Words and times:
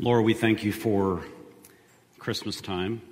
Lord, 0.00 0.24
we 0.24 0.32
thank 0.32 0.62
you 0.62 0.70
for 0.70 1.24
Christmas 2.20 2.60
time, 2.60 3.02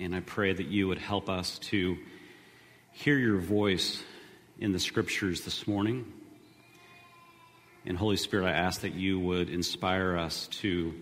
and 0.00 0.12
I 0.12 0.18
pray 0.18 0.52
that 0.52 0.66
you 0.66 0.88
would 0.88 0.98
help 0.98 1.30
us 1.30 1.60
to 1.70 1.96
hear 2.90 3.16
your 3.16 3.38
voice 3.38 4.02
in 4.58 4.72
the 4.72 4.80
scriptures 4.80 5.42
this 5.42 5.68
morning. 5.68 6.12
And 7.84 7.96
Holy 7.96 8.16
Spirit, 8.16 8.46
I 8.46 8.54
ask 8.54 8.80
that 8.80 8.94
you 8.94 9.20
would 9.20 9.48
inspire 9.48 10.16
us 10.16 10.48
to 10.48 10.94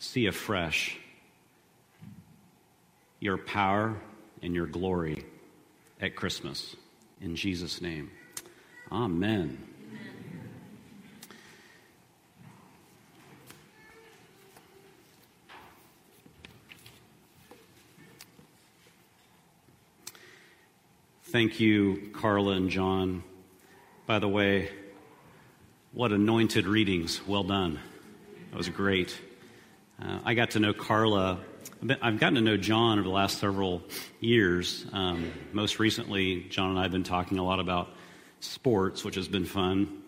see 0.00 0.26
afresh 0.26 0.98
your 3.20 3.38
power 3.38 3.96
and 4.42 4.52
your 4.52 4.66
glory 4.66 5.24
at 6.00 6.16
Christmas. 6.16 6.74
In 7.20 7.36
Jesus' 7.36 7.80
name, 7.80 8.10
amen. 8.90 9.71
Thank 21.32 21.60
you, 21.60 22.10
Carla 22.12 22.52
and 22.52 22.68
John. 22.68 23.24
By 24.06 24.18
the 24.18 24.28
way, 24.28 24.68
what 25.92 26.12
anointed 26.12 26.66
readings. 26.66 27.26
Well 27.26 27.42
done. 27.42 27.80
That 28.50 28.58
was 28.58 28.68
great. 28.68 29.18
Uh, 29.98 30.18
I 30.26 30.34
got 30.34 30.50
to 30.50 30.60
know 30.60 30.74
Carla. 30.74 31.38
I've 32.02 32.20
gotten 32.20 32.34
to 32.34 32.42
know 32.42 32.58
John 32.58 32.98
over 32.98 33.08
the 33.08 33.14
last 33.14 33.38
several 33.38 33.82
years. 34.20 34.84
Um, 34.92 35.32
most 35.54 35.78
recently, 35.78 36.42
John 36.50 36.68
and 36.68 36.78
I 36.78 36.82
have 36.82 36.92
been 36.92 37.02
talking 37.02 37.38
a 37.38 37.44
lot 37.44 37.60
about 37.60 37.88
sports, 38.40 39.02
which 39.02 39.14
has 39.14 39.26
been 39.26 39.46
fun. 39.46 40.02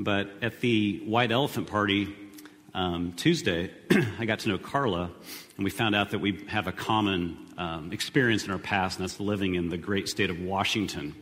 But 0.00 0.28
at 0.42 0.60
the 0.60 1.04
White 1.06 1.30
Elephant 1.30 1.68
Party 1.68 2.16
um, 2.74 3.12
Tuesday, 3.14 3.70
I 4.18 4.26
got 4.26 4.40
to 4.40 4.50
know 4.50 4.58
Carla, 4.58 5.10
and 5.56 5.64
we 5.64 5.70
found 5.70 5.94
out 5.94 6.10
that 6.10 6.18
we 6.18 6.44
have 6.48 6.66
a 6.66 6.72
common 6.72 7.38
um, 7.56 7.92
experience 7.92 8.44
in 8.44 8.50
our 8.50 8.58
past, 8.58 8.98
and 8.98 9.08
that's 9.08 9.20
living 9.20 9.54
in 9.54 9.68
the 9.68 9.78
great 9.78 10.08
state 10.08 10.30
of 10.30 10.40
Washington. 10.40 11.14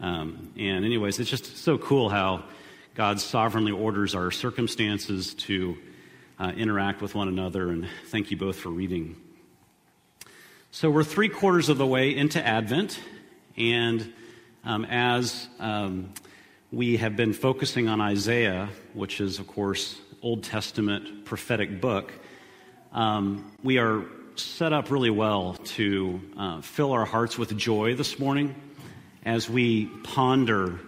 Um, 0.00 0.52
and, 0.58 0.84
anyways, 0.84 1.18
it's 1.18 1.30
just 1.30 1.56
so 1.58 1.78
cool 1.78 2.10
how 2.10 2.44
God 2.94 3.20
sovereignly 3.20 3.72
orders 3.72 4.14
our 4.14 4.30
circumstances 4.30 5.34
to 5.34 5.76
uh, 6.38 6.52
interact 6.56 7.00
with 7.00 7.14
one 7.14 7.28
another. 7.28 7.70
And 7.70 7.88
thank 8.06 8.30
you 8.30 8.36
both 8.36 8.56
for 8.56 8.68
reading. 8.68 9.16
So, 10.70 10.90
we're 10.90 11.04
three 11.04 11.28
quarters 11.28 11.68
of 11.68 11.78
the 11.78 11.86
way 11.86 12.14
into 12.14 12.44
Advent, 12.44 13.00
and 13.56 14.12
um, 14.64 14.84
as 14.84 15.48
um, 15.60 16.12
we 16.70 16.98
have 16.98 17.16
been 17.16 17.32
focusing 17.32 17.88
on 17.88 18.00
Isaiah, 18.00 18.68
which 18.92 19.20
is, 19.20 19.38
of 19.38 19.46
course, 19.46 19.98
Old 20.24 20.42
Testament 20.42 21.26
prophetic 21.26 21.82
book, 21.82 22.10
um, 22.92 23.52
we 23.62 23.76
are 23.76 24.06
set 24.36 24.72
up 24.72 24.90
really 24.90 25.10
well 25.10 25.52
to 25.64 26.18
uh, 26.38 26.60
fill 26.62 26.92
our 26.92 27.04
hearts 27.04 27.36
with 27.36 27.54
joy 27.58 27.94
this 27.94 28.18
morning 28.18 28.54
as 29.26 29.50
we 29.50 29.84
ponder 29.84 30.80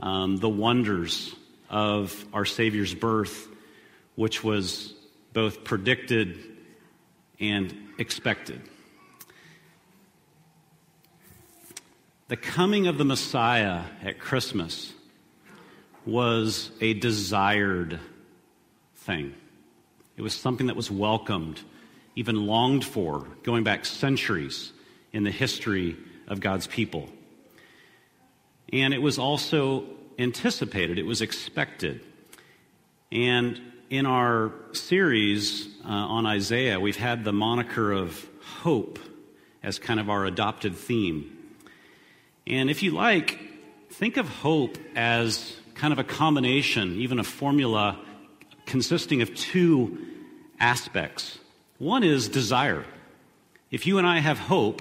um, 0.00 0.36
the 0.38 0.48
wonders 0.48 1.32
of 1.70 2.24
our 2.32 2.44
Savior's 2.44 2.92
birth, 2.92 3.46
which 4.16 4.42
was 4.42 4.92
both 5.32 5.62
predicted 5.62 6.40
and 7.38 7.72
expected. 7.98 8.60
The 12.26 12.36
coming 12.36 12.88
of 12.88 12.98
the 12.98 13.04
Messiah 13.04 13.82
at 14.02 14.18
Christmas 14.18 14.92
was 16.04 16.72
a 16.80 16.94
desired 16.94 18.00
thing. 19.02 19.34
It 20.16 20.22
was 20.22 20.34
something 20.34 20.66
that 20.66 20.76
was 20.76 20.90
welcomed, 20.90 21.60
even 22.16 22.46
longed 22.46 22.84
for, 22.84 23.26
going 23.42 23.64
back 23.64 23.84
centuries 23.84 24.72
in 25.12 25.24
the 25.24 25.30
history 25.30 25.96
of 26.28 26.40
God's 26.40 26.66
people. 26.66 27.08
And 28.72 28.94
it 28.94 29.02
was 29.02 29.18
also 29.18 29.84
anticipated, 30.18 30.98
it 30.98 31.06
was 31.06 31.20
expected. 31.20 32.00
And 33.10 33.60
in 33.90 34.06
our 34.06 34.52
series 34.72 35.68
uh, 35.84 35.88
on 35.88 36.24
Isaiah, 36.24 36.80
we've 36.80 36.96
had 36.96 37.24
the 37.24 37.32
moniker 37.32 37.92
of 37.92 38.26
hope 38.60 38.98
as 39.62 39.78
kind 39.78 40.00
of 40.00 40.08
our 40.08 40.24
adopted 40.24 40.76
theme. 40.76 41.36
And 42.46 42.70
if 42.70 42.82
you 42.82 42.90
like, 42.90 43.38
think 43.90 44.16
of 44.16 44.28
hope 44.28 44.78
as 44.96 45.54
kind 45.74 45.92
of 45.92 45.98
a 45.98 46.04
combination, 46.04 46.96
even 47.00 47.18
a 47.18 47.24
formula 47.24 47.98
consisting 48.72 49.20
of 49.20 49.34
two 49.34 49.98
aspects. 50.58 51.38
One 51.76 52.02
is 52.02 52.30
desire. 52.30 52.86
If 53.70 53.86
you 53.86 53.98
and 53.98 54.06
I 54.06 54.18
have 54.20 54.38
hope, 54.38 54.80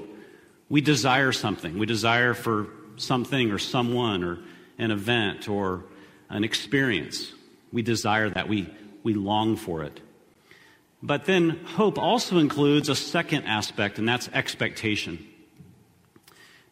we 0.69 0.79
desire 0.79 1.34
something. 1.34 1.78
We 1.78 1.85
desire 1.88 2.34
for 2.34 2.68
something 2.96 3.52
or 3.52 3.57
someone 3.57 4.24
or 4.24 4.40
an 4.78 4.91
event 4.91 5.50
or 5.50 5.84
an 6.29 6.46
experience. 6.46 7.34
We 7.74 7.81
desire 7.81 8.29
that. 8.29 8.47
We, 8.47 8.74
we 9.03 9.13
long 9.13 9.57
for 9.57 9.84
it. 9.84 10.00
But 11.03 11.25
then 11.25 11.50
hope 11.75 12.00
also 12.00 12.38
includes 12.38 12.88
a 12.88 12.96
second 12.96 13.44
aspect, 13.44 14.00
and 14.00 14.08
that's 14.08 14.29
expectation. 14.29 15.28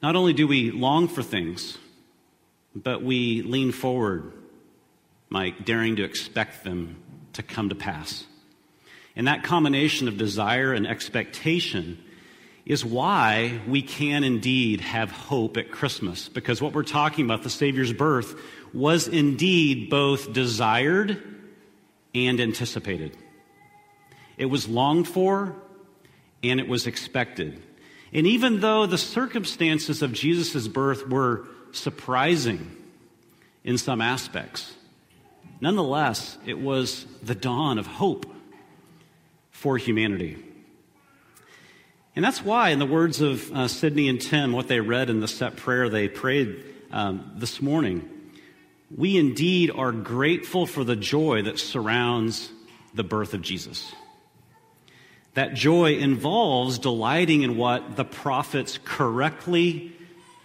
Not 0.02 0.16
only 0.16 0.32
do 0.32 0.48
we 0.48 0.72
long 0.72 1.10
for 1.10 1.22
things, 1.22 1.78
but 2.74 3.04
we 3.04 3.42
lean 3.42 3.74
forward, 3.74 4.32
Mike, 5.28 5.66
daring 5.66 5.98
to 5.98 6.04
expect 6.04 6.64
them 6.64 6.96
to 7.40 7.44
come 7.44 7.70
to 7.70 7.76
pass. 7.76 8.26
And 9.16 9.28
that 9.28 9.44
combination 9.44 10.08
of 10.08 10.18
desire 10.18 10.74
and 10.74 10.86
expectation 10.86 11.98
is 12.66 12.86
why 12.86 13.60
we 13.68 13.82
can 13.82 14.24
indeed 14.24 14.82
have 14.82 15.10
hope 15.10 15.58
at 15.58 15.72
Christmas. 15.72 16.30
Because 16.30 16.62
what 16.62 16.74
we're 16.74 16.84
talking 16.84 17.26
about, 17.26 17.44
the 17.44 17.50
Savior's 17.50 17.94
birth, 17.94 18.40
was 18.74 19.08
indeed 19.08 19.90
both 19.90 20.34
desired 20.34 21.24
and 22.14 22.40
anticipated. 22.40 23.18
It 24.38 24.46
was 24.46 24.68
longed 24.68 25.08
for 25.08 25.56
and 26.44 26.60
it 26.60 26.68
was 26.68 26.88
expected. 26.88 27.64
And 28.14 28.28
even 28.28 28.60
though 28.60 28.86
the 28.86 28.98
circumstances 28.98 30.02
of 30.02 30.14
Jesus' 30.14 30.68
birth 30.68 31.08
were 31.08 31.48
surprising 31.72 32.76
in 33.64 33.78
some 33.78 34.02
aspects, 34.02 34.74
nonetheless, 35.62 36.38
it 36.46 36.60
was 36.60 37.06
the 37.22 37.36
dawn 37.36 37.78
of 37.78 37.88
hope 37.88 38.26
for 39.52 39.78
humanity. 39.78 40.38
And 42.16 42.26
that's 42.26 42.44
why, 42.44 42.70
in 42.70 42.80
the 42.80 42.86
words 42.86 43.22
of 43.22 43.52
uh, 43.52 43.68
Sydney 43.68 44.10
and 44.10 44.20
Tim, 44.20 44.52
what 44.52 44.68
they 44.68 44.80
read 44.80 45.10
in 45.10 45.20
the 45.20 45.28
set 45.28 45.56
prayer 45.56 45.90
they 45.90 46.08
prayed 46.08 46.64
um, 46.92 47.32
this 47.36 47.62
morning, 47.62 48.10
we 48.96 49.18
indeed 49.18 49.72
are 49.72 49.92
grateful 49.92 50.66
for 50.66 50.84
the 50.84 50.96
joy 50.96 51.44
that 51.44 51.60
surrounds 51.60 52.52
the 52.94 53.04
birth 53.04 53.34
of 53.34 53.42
Jesus. 53.42 53.94
That 55.36 55.54
joy 55.54 55.94
involves 55.94 56.80
delighting 56.80 57.44
in 57.44 57.56
what 57.56 57.96
the 57.96 58.04
prophets 58.04 58.80
correctly, 58.84 59.96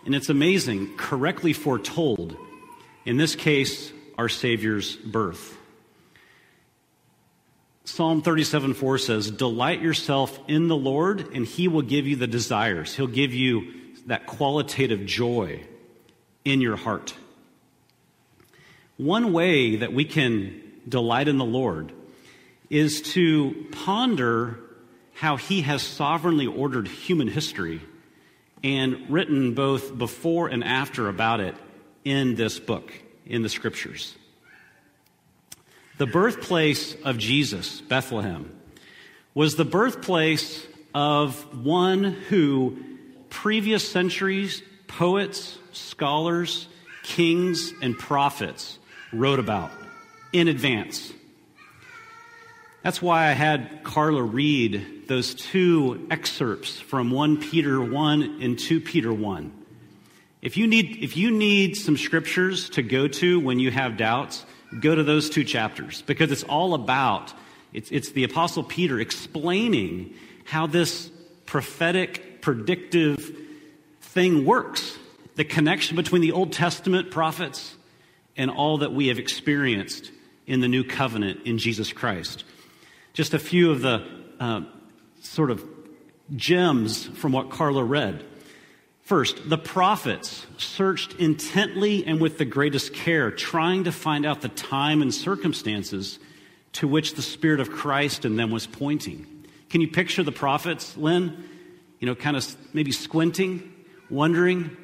and 0.05 0.15
it's 0.15 0.29
amazing, 0.29 0.97
correctly 0.97 1.55
foretold. 1.55 2.37
In 3.07 3.17
this 3.17 3.35
case, 3.35 3.93
our 4.17 4.29
Savior's 4.29 4.97
birth. 4.97 5.57
Psalm 7.85 8.23
37 8.23 8.75
4 8.75 8.99
says, 8.99 9.31
Delight 9.31 9.83
yourself 9.83 10.39
in 10.49 10.69
the 10.69 10.77
Lord, 10.77 11.35
and 11.35 11.47
he 11.47 11.69
will 11.69 11.83
give 11.83 12.07
you 12.07 12.17
the 12.17 12.27
desires. 12.27 12.95
He'll 12.95 13.07
give 13.07 13.35
you 13.35 13.75
that 14.07 14.27
qualitative 14.27 15.05
joy 15.05 15.63
in 16.45 16.61
your 16.61 16.77
heart. 16.77 17.15
One 18.97 19.33
way 19.33 19.77
that 19.77 19.93
we 19.93 20.05
can 20.05 20.63
delight 20.89 21.29
in 21.29 21.39
the 21.39 21.45
Lord 21.45 21.93
is 22.71 23.03
to 23.13 23.67
ponder 23.73 24.61
how 25.15 25.37
he 25.37 25.63
has 25.63 25.83
sovereignly 25.83 26.47
ordered 26.47 26.89
human 26.89 27.29
history 27.29 27.81
and 28.63 29.11
written 29.11 29.55
both 29.55 29.97
before 29.97 30.49
and 30.49 30.65
after 30.65 31.09
about 31.09 31.41
it 31.41 31.55
in 32.05 32.35
this 32.35 32.59
book, 32.59 32.93
in 33.27 33.43
the 33.43 33.49
scriptures. 33.49 34.15
The 35.99 36.07
birthplace 36.07 36.95
of 37.03 37.19
Jesus, 37.19 37.81
Bethlehem, 37.81 38.51
was 39.35 39.57
the 39.57 39.65
birthplace 39.65 40.67
of 40.95 41.65
one 41.65 42.05
who 42.05 42.77
previous 43.31 43.89
centuries, 43.89 44.63
poets, 44.87 45.59
scholars, 45.73 46.69
kings, 47.03 47.73
and 47.83 47.99
prophets 47.99 48.79
wrote 49.13 49.39
about 49.39 49.71
in 50.33 50.49
advance. 50.49 51.13
That's 52.83 53.01
why 53.01 53.29
I 53.29 53.33
had 53.33 53.83
Carla 53.83 54.23
read 54.23 55.09
those 55.09 55.35
two 55.35 56.07
excerpts 56.11 56.79
from 56.79 57.11
1 57.11 57.39
Peter 57.39 57.81
1 57.81 58.43
and 58.43 58.59
2 58.59 58.81
Peter 58.81 59.13
1. 59.13 59.64
If 60.45 60.57
you 60.57 60.69
need, 60.69 61.03
if 61.03 61.17
you 61.17 61.33
need 61.33 61.75
some 61.75 61.97
scriptures 61.97 62.71
to 62.71 62.83
go 62.83 63.09
to 63.09 63.41
when 63.41 63.59
you 63.59 63.73
have 63.73 63.97
doubts, 63.97 64.45
go 64.79 64.95
to 64.95 65.03
those 65.03 65.29
two 65.31 65.43
chapters 65.43 66.03
because 66.03 66.31
it's 66.31 66.45
all 66.45 66.75
about 66.75 67.33
It's, 67.75 67.91
it's 67.91 68.13
the 68.13 68.25
Apostle 68.25 68.63
Peter 68.63 69.01
explaining 69.01 70.15
how 70.45 70.67
this 70.69 71.11
prophetic, 71.45 72.41
predictive 72.41 73.37
thing 74.01 74.47
works. 74.47 74.97
The 75.35 75.45
connection 75.45 75.97
between 75.97 76.23
the 76.23 76.33
Old 76.33 76.53
Testament 76.53 77.11
prophets 77.11 77.75
and 78.37 78.51
all 78.51 78.79
that 78.79 78.93
we 78.93 79.09
have 79.09 79.19
experienced 79.19 80.13
in 80.47 80.61
the 80.61 80.69
new 80.69 80.85
covenant 80.85 81.41
in 81.45 81.59
Jesus 81.59 81.93
Christ. 81.93 82.45
Just 83.13 83.35
a 83.35 83.39
few 83.39 83.73
of 83.73 83.81
the 83.81 84.07
uh, 84.39 84.61
sort 85.21 85.51
of 85.51 85.65
gems 86.37 87.07
from 87.07 87.33
what 87.33 87.51
Carla 87.51 87.83
read. 87.83 88.25
First, 89.05 89.51
the 89.51 89.59
prophets 89.59 90.47
searched 90.57 91.15
intently 91.17 92.07
and 92.07 92.23
with 92.23 92.39
the 92.39 92.47
greatest 92.47 92.95
care, 92.95 93.31
trying 93.31 93.85
to 93.85 93.93
find 93.93 94.25
out 94.25 94.41
the 94.41 94.49
time 94.49 95.03
and 95.03 95.13
circumstances 95.13 96.19
to 96.73 96.89
which 96.89 97.15
the 97.15 97.21
Spirit 97.21 97.61
of 97.61 97.71
Christ 97.71 98.25
in 98.25 98.37
them 98.37 98.51
was 98.51 98.67
pointing. 98.67 99.27
Can 99.69 99.83
you 99.83 99.89
picture 99.89 100.23
the 100.23 100.33
prophets, 100.33 100.97
Lynn? 100.97 101.49
You 102.01 102.07
know, 102.07 102.15
kind 102.15 102.35
of 102.35 102.57
maybe 102.73 102.93
squinting, 102.93 103.75
wondering, 104.09 104.75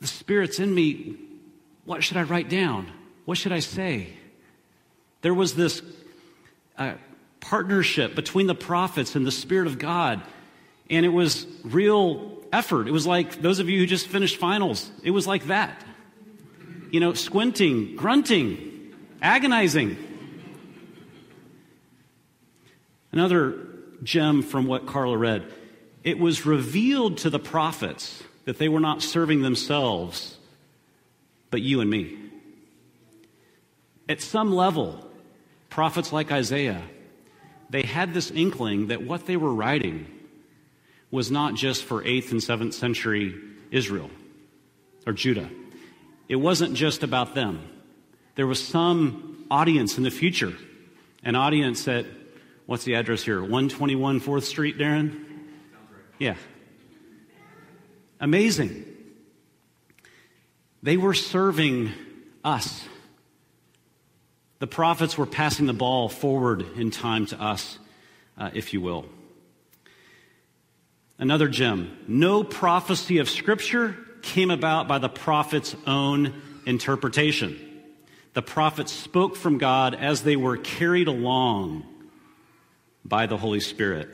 the 0.00 0.06
Spirit's 0.06 0.60
in 0.60 0.72
me. 0.72 1.16
What 1.84 2.04
should 2.04 2.16
I 2.16 2.22
write 2.22 2.48
down? 2.48 2.90
What 3.24 3.36
should 3.36 3.52
I 3.52 3.60
say? 3.60 4.10
There 5.22 5.34
was 5.34 5.56
this 5.56 5.82
uh, 6.78 6.94
partnership 7.40 8.14
between 8.14 8.46
the 8.46 8.54
prophets 8.54 9.16
and 9.16 9.26
the 9.26 9.32
Spirit 9.32 9.66
of 9.66 9.78
God, 9.80 10.22
and 10.88 11.04
it 11.04 11.10
was 11.10 11.48
real 11.64 12.39
effort. 12.52 12.88
It 12.88 12.92
was 12.92 13.06
like 13.06 13.40
those 13.42 13.58
of 13.58 13.68
you 13.68 13.78
who 13.78 13.86
just 13.86 14.08
finished 14.08 14.36
finals, 14.36 14.90
it 15.02 15.10
was 15.10 15.26
like 15.26 15.46
that. 15.46 15.84
You 16.90 17.00
know, 17.00 17.14
squinting, 17.14 17.96
grunting, 17.96 18.92
agonizing. 19.22 19.96
Another 23.12 23.66
gem 24.02 24.42
from 24.42 24.66
what 24.66 24.86
Carla 24.86 25.16
read 25.16 25.52
it 26.02 26.18
was 26.18 26.46
revealed 26.46 27.18
to 27.18 27.30
the 27.30 27.38
prophets 27.38 28.22
that 28.46 28.58
they 28.58 28.68
were 28.68 28.80
not 28.80 29.02
serving 29.02 29.42
themselves, 29.42 30.36
but 31.50 31.60
you 31.60 31.80
and 31.82 31.90
me. 31.90 32.16
At 34.08 34.22
some 34.22 34.52
level, 34.52 35.06
prophets 35.68 36.12
like 36.12 36.32
Isaiah, 36.32 36.82
they 37.68 37.82
had 37.82 38.14
this 38.14 38.30
inkling 38.30 38.86
that 38.86 39.02
what 39.02 39.26
they 39.26 39.36
were 39.36 39.52
writing 39.52 40.06
was 41.10 41.30
not 41.30 41.54
just 41.54 41.84
for 41.84 42.02
8th 42.02 42.32
and 42.32 42.40
7th 42.40 42.74
century 42.74 43.34
Israel 43.70 44.10
or 45.06 45.12
Judah. 45.12 45.50
It 46.28 46.36
wasn't 46.36 46.74
just 46.74 47.02
about 47.02 47.34
them. 47.34 47.68
There 48.36 48.46
was 48.46 48.62
some 48.64 49.44
audience 49.50 49.98
in 49.98 50.04
the 50.04 50.10
future, 50.10 50.54
an 51.24 51.34
audience 51.34 51.84
that 51.84 52.06
What's 52.70 52.84
the 52.84 52.94
address 52.94 53.24
here? 53.24 53.40
121 53.40 54.20
4th 54.20 54.44
Street, 54.44 54.78
Darren? 54.78 55.24
Yeah. 56.20 56.36
Amazing. 58.20 58.84
They 60.80 60.96
were 60.96 61.12
serving 61.12 61.90
us. 62.44 62.84
The 64.60 64.68
prophets 64.68 65.18
were 65.18 65.26
passing 65.26 65.66
the 65.66 65.72
ball 65.72 66.08
forward 66.08 66.64
in 66.76 66.92
time 66.92 67.26
to 67.26 67.42
us, 67.42 67.76
uh, 68.38 68.50
if 68.54 68.72
you 68.72 68.80
will. 68.80 69.06
Another 71.20 71.48
gem 71.48 71.98
no 72.08 72.42
prophecy 72.42 73.18
of 73.18 73.28
Scripture 73.28 73.94
came 74.22 74.50
about 74.50 74.88
by 74.88 74.96
the 74.98 75.10
prophet's 75.10 75.76
own 75.86 76.40
interpretation. 76.64 77.58
The 78.32 78.42
prophets 78.42 78.90
spoke 78.90 79.36
from 79.36 79.58
God 79.58 79.94
as 79.94 80.22
they 80.22 80.36
were 80.36 80.56
carried 80.56 81.08
along 81.08 81.84
by 83.04 83.26
the 83.26 83.36
Holy 83.36 83.60
Spirit. 83.60 84.08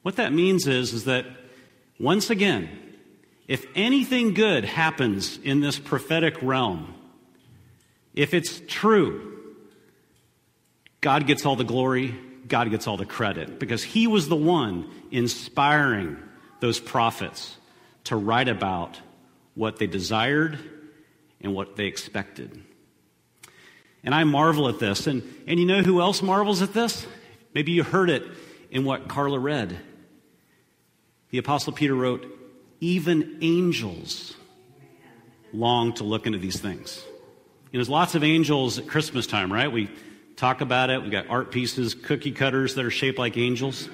What 0.00 0.16
that 0.16 0.32
means 0.32 0.66
is, 0.66 0.94
is 0.94 1.04
that 1.04 1.26
once 2.00 2.30
again, 2.30 2.70
if 3.46 3.66
anything 3.74 4.32
good 4.32 4.64
happens 4.64 5.38
in 5.42 5.60
this 5.60 5.78
prophetic 5.78 6.36
realm, 6.40 6.94
if 8.14 8.32
it's 8.32 8.62
true, 8.66 9.54
God 11.02 11.26
gets 11.26 11.44
all 11.44 11.56
the 11.56 11.64
glory, 11.64 12.14
God 12.46 12.70
gets 12.70 12.86
all 12.86 12.96
the 12.96 13.06
credit, 13.06 13.58
because 13.58 13.82
He 13.82 14.06
was 14.06 14.28
the 14.28 14.36
one 14.36 14.90
inspiring 15.10 16.18
those 16.60 16.80
prophets 16.80 17.56
to 18.04 18.16
write 18.16 18.48
about 18.48 19.00
what 19.54 19.78
they 19.78 19.86
desired 19.86 20.58
and 21.40 21.54
what 21.54 21.76
they 21.76 21.86
expected. 21.86 22.62
And 24.02 24.14
I 24.14 24.24
marvel 24.24 24.68
at 24.68 24.78
this. 24.78 25.06
And, 25.06 25.22
and 25.46 25.58
you 25.58 25.66
know 25.66 25.82
who 25.82 26.00
else 26.00 26.22
marvels 26.22 26.60
at 26.62 26.74
this? 26.74 27.06
Maybe 27.54 27.72
you 27.72 27.82
heard 27.82 28.10
it 28.10 28.24
in 28.70 28.84
what 28.84 29.08
Carla 29.08 29.38
read. 29.38 29.78
The 31.30 31.38
Apostle 31.38 31.72
Peter 31.72 31.94
wrote, 31.94 32.26
Even 32.80 33.38
angels 33.40 34.34
long 35.52 35.94
to 35.94 36.04
look 36.04 36.26
into 36.26 36.38
these 36.38 36.60
things. 36.60 37.02
You 37.72 37.78
know, 37.78 37.78
there's 37.78 37.88
lots 37.88 38.14
of 38.14 38.22
angels 38.22 38.78
at 38.78 38.88
Christmas 38.88 39.26
time, 39.26 39.52
right? 39.52 39.70
We 39.70 39.88
talk 40.36 40.60
about 40.60 40.90
it. 40.90 41.02
We've 41.02 41.10
got 41.10 41.28
art 41.28 41.50
pieces, 41.50 41.94
cookie 41.94 42.32
cutters 42.32 42.74
that 42.74 42.84
are 42.84 42.90
shaped 42.90 43.18
like 43.18 43.36
angels. 43.36 43.88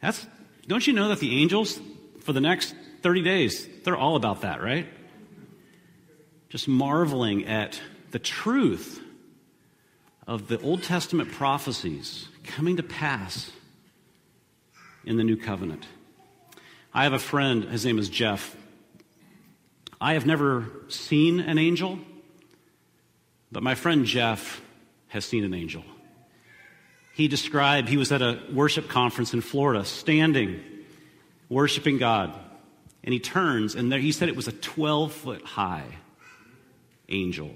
That's, 0.00 0.26
don't 0.66 0.86
you 0.86 0.92
know 0.92 1.08
that 1.08 1.20
the 1.20 1.40
angels, 1.40 1.80
for 2.20 2.32
the 2.32 2.40
next 2.40 2.74
30 3.02 3.22
days, 3.22 3.68
they're 3.84 3.96
all 3.96 4.16
about 4.16 4.42
that, 4.42 4.62
right? 4.62 4.86
Just 6.48 6.68
marveling 6.68 7.46
at 7.46 7.80
the 8.10 8.18
truth 8.18 9.00
of 10.26 10.48
the 10.48 10.60
Old 10.60 10.82
Testament 10.82 11.32
prophecies 11.32 12.28
coming 12.44 12.76
to 12.76 12.82
pass 12.82 13.50
in 15.04 15.16
the 15.16 15.24
new 15.24 15.36
covenant. 15.36 15.86
I 16.92 17.02
have 17.02 17.12
a 17.12 17.18
friend, 17.18 17.64
his 17.64 17.84
name 17.84 17.98
is 17.98 18.08
Jeff. 18.08 18.56
I 20.00 20.14
have 20.14 20.26
never 20.26 20.70
seen 20.88 21.40
an 21.40 21.58
angel, 21.58 21.98
but 23.54 23.62
my 23.62 23.76
friend 23.76 24.04
Jeff 24.04 24.60
has 25.06 25.24
seen 25.24 25.44
an 25.44 25.54
angel. 25.54 25.84
He 27.14 27.28
described, 27.28 27.88
he 27.88 27.96
was 27.96 28.10
at 28.10 28.20
a 28.20 28.40
worship 28.52 28.88
conference 28.88 29.32
in 29.32 29.42
Florida, 29.42 29.84
standing, 29.84 30.60
worshiping 31.48 31.98
God. 31.98 32.34
And 33.04 33.12
he 33.12 33.20
turns, 33.20 33.76
and 33.76 33.92
there, 33.92 34.00
he 34.00 34.10
said 34.10 34.28
it 34.28 34.34
was 34.34 34.48
a 34.48 34.52
12 34.52 35.12
foot 35.12 35.44
high 35.44 35.86
angel. 37.08 37.54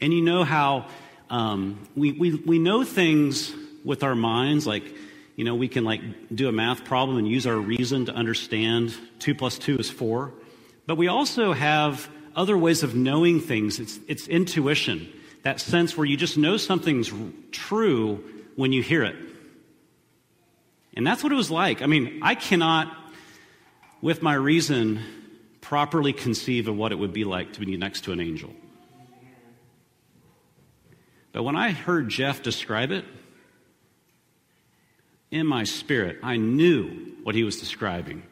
And 0.00 0.10
you 0.14 0.22
know 0.22 0.42
how 0.42 0.86
um, 1.28 1.86
we, 1.94 2.12
we, 2.12 2.34
we 2.34 2.58
know 2.58 2.82
things 2.82 3.52
with 3.84 4.02
our 4.02 4.14
minds, 4.14 4.66
like, 4.66 4.94
you 5.36 5.44
know, 5.44 5.54
we 5.54 5.68
can 5.68 5.84
like 5.84 6.00
do 6.34 6.48
a 6.48 6.52
math 6.52 6.86
problem 6.86 7.18
and 7.18 7.28
use 7.28 7.46
our 7.46 7.58
reason 7.58 8.06
to 8.06 8.12
understand 8.12 8.96
two 9.18 9.34
plus 9.34 9.58
two 9.58 9.76
is 9.76 9.90
four. 9.90 10.32
But 10.86 10.96
we 10.96 11.08
also 11.08 11.52
have 11.52 12.08
other 12.38 12.56
ways 12.56 12.84
of 12.84 12.94
knowing 12.94 13.40
things. 13.40 13.80
It's, 13.80 13.98
it's 14.06 14.28
intuition, 14.28 15.12
that 15.42 15.60
sense 15.60 15.96
where 15.96 16.06
you 16.06 16.16
just 16.16 16.38
know 16.38 16.56
something's 16.56 17.12
true 17.50 18.24
when 18.54 18.72
you 18.72 18.80
hear 18.80 19.02
it. 19.02 19.16
And 20.94 21.04
that's 21.04 21.22
what 21.22 21.32
it 21.32 21.34
was 21.34 21.50
like. 21.50 21.82
I 21.82 21.86
mean, 21.86 22.20
I 22.22 22.36
cannot, 22.36 22.96
with 24.00 24.22
my 24.22 24.34
reason, 24.34 25.02
properly 25.60 26.12
conceive 26.12 26.68
of 26.68 26.76
what 26.76 26.92
it 26.92 26.94
would 26.94 27.12
be 27.12 27.24
like 27.24 27.54
to 27.54 27.60
be 27.60 27.76
next 27.76 28.02
to 28.04 28.12
an 28.12 28.20
angel. 28.20 28.54
But 31.32 31.42
when 31.42 31.56
I 31.56 31.72
heard 31.72 32.08
Jeff 32.08 32.42
describe 32.42 32.92
it, 32.92 33.04
in 35.30 35.46
my 35.46 35.64
spirit, 35.64 36.18
I 36.22 36.36
knew 36.36 37.16
what 37.22 37.34
he 37.34 37.42
was 37.42 37.58
describing 37.58 38.22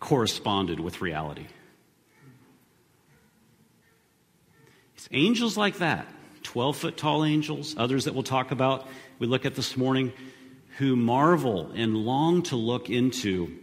corresponded 0.00 0.80
with 0.80 1.00
reality. 1.00 1.46
It's 4.89 4.89
angels 5.12 5.56
like 5.56 5.78
that, 5.78 6.06
12 6.42 6.76
foot 6.76 6.96
tall 6.96 7.24
angels, 7.24 7.74
others 7.76 8.04
that 8.04 8.14
we'll 8.14 8.22
talk 8.22 8.50
about, 8.50 8.86
we 9.18 9.26
look 9.26 9.44
at 9.44 9.54
this 9.54 9.76
morning, 9.76 10.12
who 10.78 10.96
marvel 10.96 11.70
and 11.74 11.96
long 11.96 12.42
to 12.42 12.56
look 12.56 12.88
into 12.90 13.56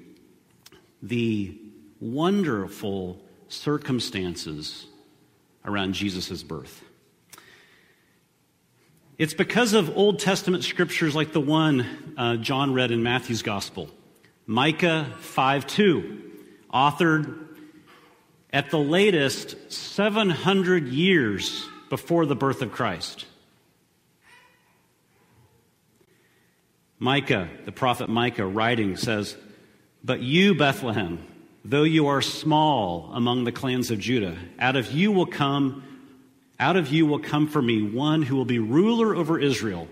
the 1.02 1.58
wonderful 2.00 3.20
circumstances 3.50 4.86
around 5.66 5.94
Jesus' 5.94 6.44
birth. 6.44 6.84
It's 9.18 9.34
because 9.34 9.74
of 9.74 9.98
Old 9.98 10.20
Testament 10.20 10.64
scriptures 10.64 11.16
like 11.16 11.34
the 11.34 11.42
one 11.42 12.14
uh, 12.18 12.36
John 12.38 12.74
read 12.74 12.92
in 12.92 13.02
Matthew's 13.02 13.42
Gospel, 13.42 13.90
Micah 14.46 15.12
5 15.20 15.66
2, 15.66 16.22
authored 16.72 17.47
at 18.58 18.72
the 18.72 18.80
latest 18.80 19.72
700 19.72 20.88
years 20.88 21.70
before 21.92 22.26
the 22.26 22.36
birth 22.36 22.64
of 22.64 22.72
Christ. 22.72 23.28
Micah, 26.98 27.50
the 27.66 27.72
prophet 27.72 28.10
Micah, 28.10 28.48
writing 28.48 28.98
says, 28.98 29.38
But 30.04 30.22
you, 30.22 30.56
Bethlehem, 30.56 31.24
though 31.64 31.84
you 31.84 32.08
are 32.08 32.20
small 32.20 33.12
among 33.14 33.44
the 33.44 33.52
clans 33.52 33.92
of 33.92 34.00
Judah, 34.00 34.36
out 34.58 34.76
of 34.76 34.92
you 34.92 35.12
will 35.12 35.28
come 35.28 35.84
Out 36.60 36.78
of 36.78 36.88
you 36.88 37.06
will 37.06 37.20
come 37.20 37.48
for 37.48 37.62
me 37.62 37.84
one 37.84 38.24
who 38.24 38.36
will 38.36 38.44
be 38.44 38.58
ruler 38.58 39.16
over 39.16 39.38
Israel, 39.38 39.88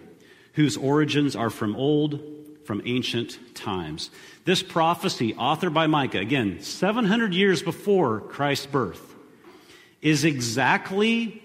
whose 0.54 0.76
origins 0.76 1.36
are 1.36 1.52
from 1.52 1.76
old, 1.76 2.20
from 2.66 2.82
ancient 2.86 3.38
times. 3.56 4.10
This 4.44 4.62
prophecy, 4.62 5.34
authored 5.34 5.74
by 5.74 5.88
Micah, 5.88 6.20
again, 6.20 6.62
700 6.62 7.34
years 7.34 7.62
before 7.62 8.22
Christ's 8.22 8.66
birth, 8.66 9.16
is 10.02 10.24
exactly 10.24 11.42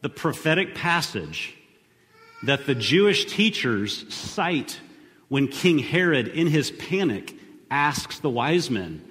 the 0.00 0.08
prophetic 0.08 0.74
passage 0.74 1.54
that 2.42 2.66
the 2.66 2.74
Jewish 2.74 3.26
teachers 3.26 4.12
cite 4.12 4.80
when 5.28 5.48
King 5.48 5.78
Herod, 5.78 6.28
in 6.28 6.46
his 6.46 6.70
panic, 6.70 7.34
asks 7.70 8.18
the 8.18 8.30
wise 8.30 8.70
men, 8.70 9.02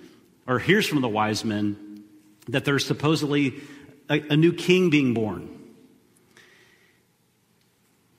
or 0.45 0.59
hears 0.59 0.87
from 0.87 1.01
the 1.01 1.09
wise 1.09 1.43
men, 1.43 2.03
that 2.49 2.65
there's 2.65 2.85
supposedly 2.85 3.61
a, 4.09 4.19
a 4.33 4.37
new 4.37 4.53
king 4.53 4.89
being 4.89 5.13
born. 5.13 5.60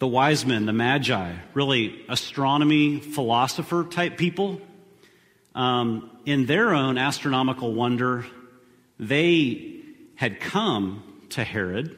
The 0.02 0.08
wise 0.08 0.44
men, 0.44 0.66
the 0.66 0.72
magi, 0.72 1.32
really 1.54 2.04
astronomy, 2.08 2.98
philosopher 2.98 3.86
type 3.88 4.18
people, 4.18 4.60
um, 5.54 6.10
in 6.26 6.46
their 6.46 6.74
own 6.74 6.98
astronomical 6.98 7.72
wonder, 7.72 8.26
they 8.98 9.76
had 10.16 10.40
come 10.40 11.04
to 11.28 11.44
Herod, 11.44 11.96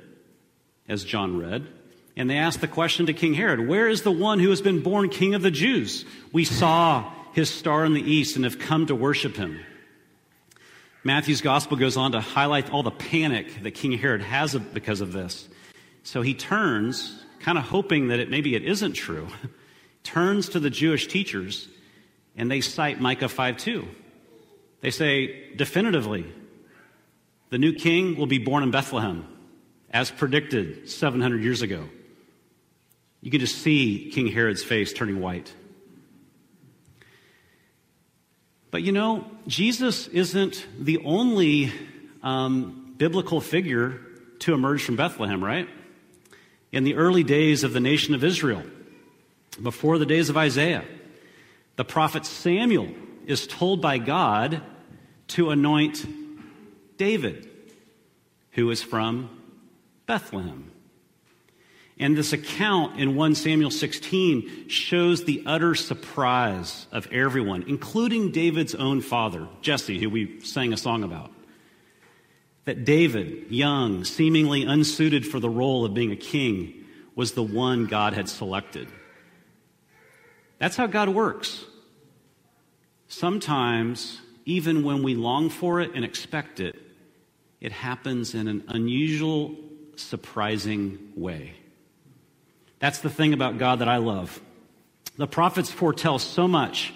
as 0.86 1.02
John 1.02 1.38
read, 1.38 1.66
and 2.14 2.28
they 2.28 2.36
asked 2.36 2.60
the 2.60 2.68
question 2.68 3.06
to 3.06 3.14
King 3.14 3.32
Herod 3.32 3.66
Where 3.66 3.88
is 3.88 4.02
the 4.02 4.12
one 4.12 4.38
who 4.38 4.50
has 4.50 4.60
been 4.60 4.82
born 4.82 5.08
king 5.08 5.34
of 5.34 5.40
the 5.40 5.50
Jews? 5.50 6.04
We 6.30 6.44
saw 6.44 7.10
his 7.32 7.48
star 7.48 7.86
in 7.86 7.94
the 7.94 8.02
east 8.02 8.36
and 8.36 8.44
have 8.44 8.58
come 8.58 8.84
to 8.88 8.94
worship 8.94 9.34
him. 9.34 9.60
Matthew's 11.04 11.40
gospel 11.40 11.78
goes 11.78 11.96
on 11.96 12.12
to 12.12 12.20
highlight 12.20 12.70
all 12.70 12.82
the 12.82 12.90
panic 12.90 13.62
that 13.62 13.70
King 13.70 13.92
Herod 13.92 14.20
has 14.20 14.54
because 14.54 15.00
of 15.00 15.14
this. 15.14 15.48
So 16.02 16.20
he 16.20 16.34
turns, 16.34 17.23
kind 17.44 17.58
of 17.58 17.64
hoping 17.64 18.08
that 18.08 18.20
it, 18.20 18.30
maybe 18.30 18.54
it 18.54 18.64
isn't 18.64 18.94
true, 18.94 19.28
turns 20.02 20.48
to 20.50 20.60
the 20.60 20.70
Jewish 20.70 21.06
teachers 21.06 21.68
and 22.36 22.50
they 22.50 22.62
cite 22.62 23.00
Micah 23.00 23.28
5 23.28 23.58
2. 23.58 23.86
They 24.80 24.90
say 24.90 25.54
definitively, 25.54 26.24
the 27.50 27.58
new 27.58 27.74
king 27.74 28.16
will 28.16 28.26
be 28.26 28.38
born 28.38 28.62
in 28.62 28.70
Bethlehem, 28.70 29.26
as 29.90 30.10
predicted 30.10 30.88
700 30.88 31.42
years 31.42 31.62
ago. 31.62 31.88
You 33.20 33.30
can 33.30 33.40
just 33.40 33.56
see 33.58 34.10
King 34.10 34.26
Herod's 34.28 34.64
face 34.64 34.92
turning 34.92 35.20
white. 35.20 35.52
But 38.70 38.82
you 38.82 38.92
know, 38.92 39.26
Jesus 39.46 40.08
isn't 40.08 40.66
the 40.78 40.98
only 41.04 41.72
um, 42.22 42.94
biblical 42.96 43.40
figure 43.40 44.00
to 44.40 44.54
emerge 44.54 44.82
from 44.82 44.96
Bethlehem, 44.96 45.44
right? 45.44 45.68
In 46.74 46.82
the 46.82 46.96
early 46.96 47.22
days 47.22 47.62
of 47.62 47.72
the 47.72 47.78
nation 47.78 48.16
of 48.16 48.24
Israel, 48.24 48.64
before 49.62 49.96
the 49.96 50.04
days 50.04 50.28
of 50.28 50.36
Isaiah, 50.36 50.84
the 51.76 51.84
prophet 51.84 52.26
Samuel 52.26 52.88
is 53.26 53.46
told 53.46 53.80
by 53.80 53.98
God 53.98 54.60
to 55.28 55.50
anoint 55.50 56.04
David, 56.96 57.48
who 58.50 58.68
is 58.72 58.82
from 58.82 59.30
Bethlehem. 60.06 60.72
And 61.96 62.16
this 62.16 62.32
account 62.32 62.98
in 62.98 63.14
1 63.14 63.36
Samuel 63.36 63.70
16 63.70 64.68
shows 64.68 65.22
the 65.22 65.44
utter 65.46 65.76
surprise 65.76 66.88
of 66.90 67.06
everyone, 67.12 67.66
including 67.68 68.32
David's 68.32 68.74
own 68.74 69.00
father, 69.00 69.46
Jesse, 69.62 70.00
who 70.00 70.10
we 70.10 70.40
sang 70.40 70.72
a 70.72 70.76
song 70.76 71.04
about. 71.04 71.30
That 72.64 72.84
David, 72.84 73.50
young, 73.50 74.04
seemingly 74.04 74.64
unsuited 74.64 75.26
for 75.26 75.38
the 75.38 75.50
role 75.50 75.84
of 75.84 75.92
being 75.92 76.12
a 76.12 76.16
king, 76.16 76.84
was 77.14 77.32
the 77.32 77.42
one 77.42 77.86
God 77.86 78.14
had 78.14 78.28
selected. 78.28 78.88
That's 80.58 80.76
how 80.76 80.86
God 80.86 81.10
works. 81.10 81.64
Sometimes, 83.08 84.20
even 84.44 84.82
when 84.82 85.02
we 85.02 85.14
long 85.14 85.50
for 85.50 85.80
it 85.80 85.92
and 85.94 86.04
expect 86.04 86.58
it, 86.58 86.80
it 87.60 87.72
happens 87.72 88.34
in 88.34 88.48
an 88.48 88.64
unusual, 88.68 89.54
surprising 89.96 91.12
way. 91.16 91.54
That's 92.78 92.98
the 92.98 93.10
thing 93.10 93.32
about 93.32 93.58
God 93.58 93.78
that 93.78 93.88
I 93.88 93.98
love. 93.98 94.40
The 95.16 95.26
prophets 95.26 95.70
foretell 95.70 96.18
so 96.18 96.48
much, 96.48 96.92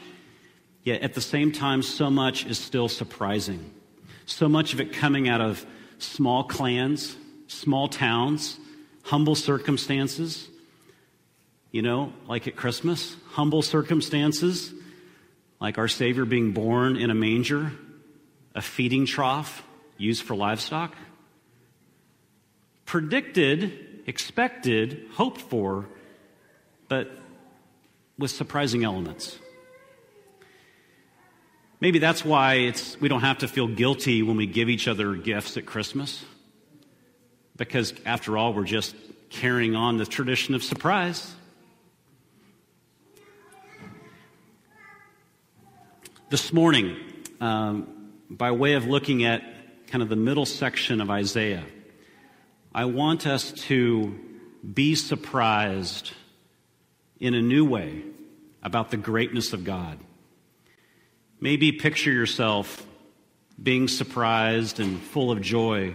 yet 0.83 1.03
at 1.03 1.15
the 1.15 1.21
same 1.21 1.53
time, 1.53 1.83
so 1.83 2.11
much 2.11 2.45
is 2.47 2.59
still 2.59 2.89
surprising. 2.89 3.73
So 4.29 4.47
much 4.47 4.75
of 4.75 4.81
it 4.81 4.93
coming 4.93 5.27
out 5.27 5.41
of 5.41 5.65
small 5.97 6.45
clans, 6.45 7.17
small 7.47 7.89
towns, 7.89 8.61
humble 9.03 9.35
circumstances. 9.35 10.47
You 11.73 11.81
know, 11.81 12.13
like 12.27 12.47
at 12.47 12.55
Christmas, 12.55 13.17
humble 13.31 13.63
circumstances, 13.63 14.73
like 15.61 15.79
our 15.79 15.89
Savior 15.89 16.27
being 16.27 16.53
born 16.53 16.97
in 16.97 17.11
a 17.11 17.15
manger, 17.15 17.73
a 18.55 18.61
feeding 18.61 19.07
trough 19.07 19.63
used 19.97 20.23
for 20.23 20.37
livestock. 20.37 20.95
Predicted 22.85 24.03
expected, 24.07 25.07
hoped 25.13 25.41
for, 25.41 25.87
but 26.89 27.11
with 28.19 28.31
surprising 28.31 28.85
elements. 28.85 29.39
Maybe 31.81 32.01
that's 32.01 32.25
why 32.25 32.55
it's, 32.55 33.01
we 33.01 33.09
don't 33.09 33.21
have 33.21 33.39
to 33.39 33.49
feel 33.49 33.69
guilty 33.69 34.23
when 34.23 34.37
we 34.37 34.47
give 34.47 34.69
each 34.69 34.89
other 34.89 35.15
gifts 35.15 35.57
at 35.57 35.65
Christmas. 35.65 36.25
Because 37.57 37.95
after 38.05 38.37
all, 38.37 38.53
we're 38.53 38.65
just 38.65 38.97
carrying 39.31 39.77
on 39.77 39.97
the 39.97 40.05
tradition 40.05 40.55
of 40.57 40.65
surprise. 40.65 41.35
This 46.31 46.53
morning, 46.53 46.97
um, 47.41 48.11
by 48.29 48.51
way 48.51 48.75
of 48.75 48.87
looking 48.87 49.25
at 49.25 49.43
kind 49.87 50.03
of 50.03 50.09
the 50.09 50.17
middle 50.17 50.47
section 50.47 51.01
of 51.01 51.11
Isaiah, 51.11 51.65
I 52.75 52.87
want 52.87 53.27
us 53.27 53.53
to 53.53 54.19
be 54.75 54.97
surprised 54.97 56.13
in 57.21 57.35
a 57.35 57.41
new 57.41 57.65
way 57.65 58.03
about 58.63 58.91
the 58.91 58.97
greatness 58.97 59.53
of 59.53 59.65
God. 59.65 59.99
Maybe 61.40 61.73
picture 61.73 62.11
yourself 62.11 62.85
being 63.61 63.88
surprised 63.88 64.80
and 64.80 65.00
full 65.00 65.30
of 65.30 65.40
joy 65.40 65.95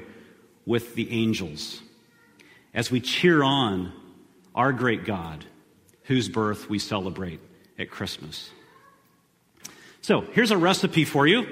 with 0.65 0.95
the 0.95 1.12
angels 1.12 1.81
as 2.73 2.89
we 2.89 3.00
cheer 3.00 3.43
on 3.43 3.91
our 4.55 4.71
great 4.71 5.05
God, 5.05 5.45
whose 6.03 6.29
birth 6.29 6.69
we 6.69 6.79
celebrate 6.79 7.39
at 7.77 7.89
Christmas. 7.89 8.50
So, 10.01 10.21
here's 10.21 10.51
a 10.51 10.57
recipe 10.57 11.05
for 11.05 11.25
you. 11.27 11.47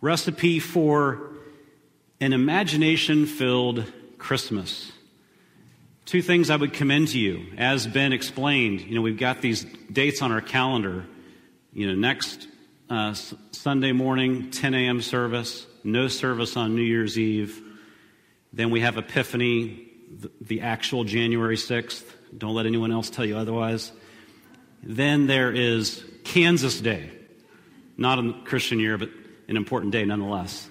Recipe 0.00 0.58
for 0.58 1.30
an 2.20 2.32
imagination 2.32 3.26
filled 3.26 3.84
Christmas. 4.18 4.92
Two 6.10 6.22
things 6.22 6.50
I 6.50 6.56
would 6.56 6.72
commend 6.72 7.06
to 7.10 7.20
you. 7.20 7.52
As 7.56 7.86
Ben 7.86 8.12
explained, 8.12 8.80
you 8.80 8.96
know, 8.96 9.00
we've 9.00 9.16
got 9.16 9.40
these 9.40 9.64
dates 9.92 10.22
on 10.22 10.32
our 10.32 10.40
calendar. 10.40 11.06
You 11.72 11.86
know, 11.86 11.94
next 11.94 12.48
uh, 12.88 13.14
Sunday 13.52 13.92
morning, 13.92 14.50
10 14.50 14.74
a.m. 14.74 15.02
service, 15.02 15.68
no 15.84 16.08
service 16.08 16.56
on 16.56 16.74
New 16.74 16.82
Year's 16.82 17.16
Eve. 17.16 17.62
Then 18.52 18.70
we 18.70 18.80
have 18.80 18.98
Epiphany, 18.98 19.86
the, 20.18 20.32
the 20.40 20.60
actual 20.62 21.04
January 21.04 21.54
6th. 21.54 22.02
Don't 22.36 22.56
let 22.56 22.66
anyone 22.66 22.90
else 22.90 23.08
tell 23.08 23.24
you 23.24 23.36
otherwise. 23.36 23.92
Then 24.82 25.28
there 25.28 25.52
is 25.52 26.04
Kansas 26.24 26.80
Day. 26.80 27.12
Not 27.96 28.18
a 28.18 28.32
Christian 28.46 28.80
year, 28.80 28.98
but 28.98 29.10
an 29.46 29.56
important 29.56 29.92
day 29.92 30.04
nonetheless. 30.04 30.69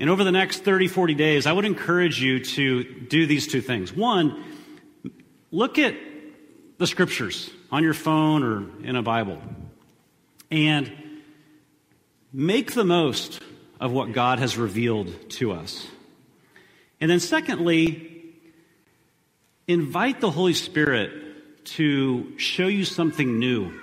And 0.00 0.08
over 0.08 0.24
the 0.24 0.32
next 0.32 0.64
30, 0.64 0.88
40 0.88 1.14
days, 1.14 1.46
I 1.46 1.52
would 1.52 1.66
encourage 1.66 2.22
you 2.22 2.42
to 2.42 2.84
do 2.84 3.26
these 3.26 3.46
two 3.46 3.60
things. 3.60 3.92
One, 3.92 4.42
look 5.50 5.78
at 5.78 5.94
the 6.78 6.86
scriptures 6.86 7.50
on 7.70 7.84
your 7.84 7.92
phone 7.92 8.42
or 8.42 8.82
in 8.82 8.96
a 8.96 9.02
Bible 9.02 9.42
and 10.50 10.90
make 12.32 12.72
the 12.72 12.82
most 12.82 13.42
of 13.78 13.92
what 13.92 14.12
God 14.12 14.38
has 14.38 14.56
revealed 14.56 15.12
to 15.32 15.52
us. 15.52 15.86
And 16.98 17.10
then, 17.10 17.20
secondly, 17.20 18.34
invite 19.68 20.20
the 20.20 20.30
Holy 20.30 20.54
Spirit 20.54 21.64
to 21.76 22.38
show 22.38 22.68
you 22.68 22.86
something 22.86 23.38
new, 23.38 23.78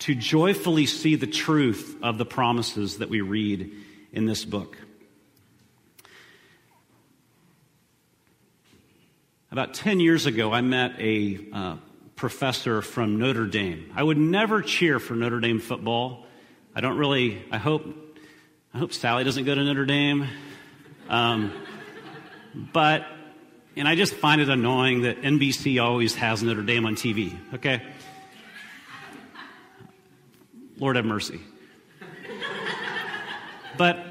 to 0.00 0.14
joyfully 0.14 0.84
see 0.84 1.14
the 1.14 1.26
truth 1.26 1.96
of 2.02 2.18
the 2.18 2.26
promises 2.26 2.98
that 2.98 3.08
we 3.08 3.22
read 3.22 3.72
in 4.12 4.26
this 4.26 4.44
book. 4.44 4.76
About 9.50 9.72
10 9.72 9.98
years 9.98 10.26
ago, 10.26 10.52
I 10.52 10.60
met 10.60 11.00
a 11.00 11.38
uh, 11.54 11.76
professor 12.16 12.82
from 12.82 13.18
Notre 13.18 13.46
Dame. 13.46 13.90
I 13.96 14.02
would 14.02 14.18
never 14.18 14.60
cheer 14.60 14.98
for 14.98 15.14
Notre 15.14 15.40
Dame 15.40 15.58
football. 15.58 16.26
I 16.74 16.82
don't 16.82 16.98
really, 16.98 17.42
I 17.50 17.56
hope, 17.56 17.86
I 18.74 18.78
hope 18.78 18.92
Sally 18.92 19.24
doesn't 19.24 19.46
go 19.46 19.54
to 19.54 19.64
Notre 19.64 19.86
Dame. 19.86 20.26
Um, 21.08 21.50
but, 22.74 23.06
and 23.74 23.88
I 23.88 23.94
just 23.94 24.12
find 24.12 24.42
it 24.42 24.50
annoying 24.50 25.02
that 25.02 25.22
NBC 25.22 25.82
always 25.82 26.14
has 26.16 26.42
Notre 26.42 26.62
Dame 26.62 26.84
on 26.84 26.94
TV, 26.94 27.34
okay? 27.54 27.82
Lord 30.78 30.96
have 30.96 31.06
mercy. 31.06 31.40
But 33.78 34.07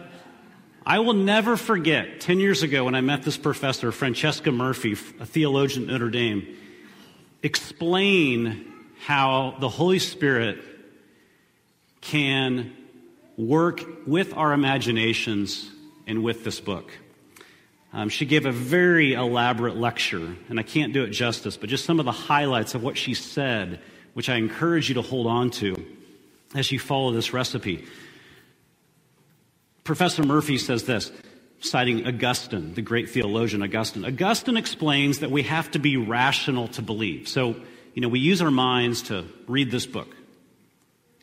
I 0.87 0.99
will 0.99 1.15
never 1.15 1.57
forget 1.57 2.21
10 2.21 2.39
years 2.39 2.63
ago 2.63 2.85
when 2.85 2.95
I 2.95 3.01
met 3.01 3.23
this 3.23 3.35
professor, 3.35 3.91
Francesca 3.91 4.53
Murphy, 4.53 4.93
a 4.93 5.25
theologian 5.25 5.83
at 5.83 5.89
Notre 5.89 6.09
Dame, 6.09 6.47
explain 7.43 8.73
how 9.01 9.57
the 9.59 9.67
Holy 9.67 9.99
Spirit 9.99 10.59
can 11.99 12.73
work 13.35 13.83
with 14.07 14.33
our 14.33 14.53
imaginations 14.53 15.69
and 16.07 16.23
with 16.23 16.45
this 16.45 16.61
book. 16.61 16.89
Um, 17.91 18.07
she 18.07 18.25
gave 18.25 18.45
a 18.45 18.53
very 18.53 19.11
elaborate 19.11 19.75
lecture, 19.75 20.37
and 20.47 20.57
I 20.57 20.63
can't 20.63 20.93
do 20.93 21.03
it 21.03 21.09
justice, 21.09 21.57
but 21.57 21.67
just 21.67 21.83
some 21.83 21.99
of 21.99 22.05
the 22.05 22.13
highlights 22.13 22.75
of 22.75 22.83
what 22.83 22.97
she 22.97 23.13
said, 23.13 23.81
which 24.13 24.29
I 24.29 24.37
encourage 24.37 24.87
you 24.87 24.95
to 24.95 25.01
hold 25.01 25.27
on 25.27 25.51
to 25.51 25.85
as 26.55 26.71
you 26.71 26.79
follow 26.79 27.11
this 27.11 27.33
recipe. 27.33 27.83
Professor 29.87 30.21
Murphy 30.21 30.57
says 30.57 30.83
this, 30.83 31.13
citing 31.61 32.05
Augustine, 32.05 32.73
the 32.73 32.81
great 32.81 33.09
theologian 33.09 33.63
Augustine. 33.63 34.03
Augustine 34.03 34.57
explains 34.57 35.19
that 35.19 35.31
we 35.31 35.43
have 35.43 35.71
to 35.71 35.79
be 35.79 35.95
rational 35.95 36.67
to 36.67 36.81
believe. 36.81 37.29
So, 37.29 37.55
you 37.93 38.01
know, 38.01 38.09
we 38.09 38.19
use 38.19 38.41
our 38.41 38.51
minds 38.51 39.03
to 39.03 39.25
read 39.47 39.71
this 39.71 39.85
book, 39.85 40.13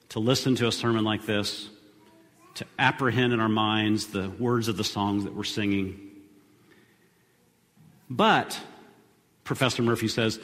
to 0.09 0.18
listen 0.18 0.54
to 0.56 0.66
a 0.66 0.73
sermon 0.73 1.04
like 1.04 1.26
this, 1.26 1.68
to 2.54 2.64
apprehend 2.78 3.35
in 3.35 3.40
our 3.40 3.50
minds 3.50 4.06
the 4.06 4.30
words 4.30 4.68
of 4.68 4.78
the 4.78 4.83
songs 4.83 5.25
that 5.25 5.35
we're 5.35 5.44
singing. 5.44 6.00
But, 8.09 8.59
Professor 9.44 9.83
Murphy 9.83 10.09
says, 10.09 10.40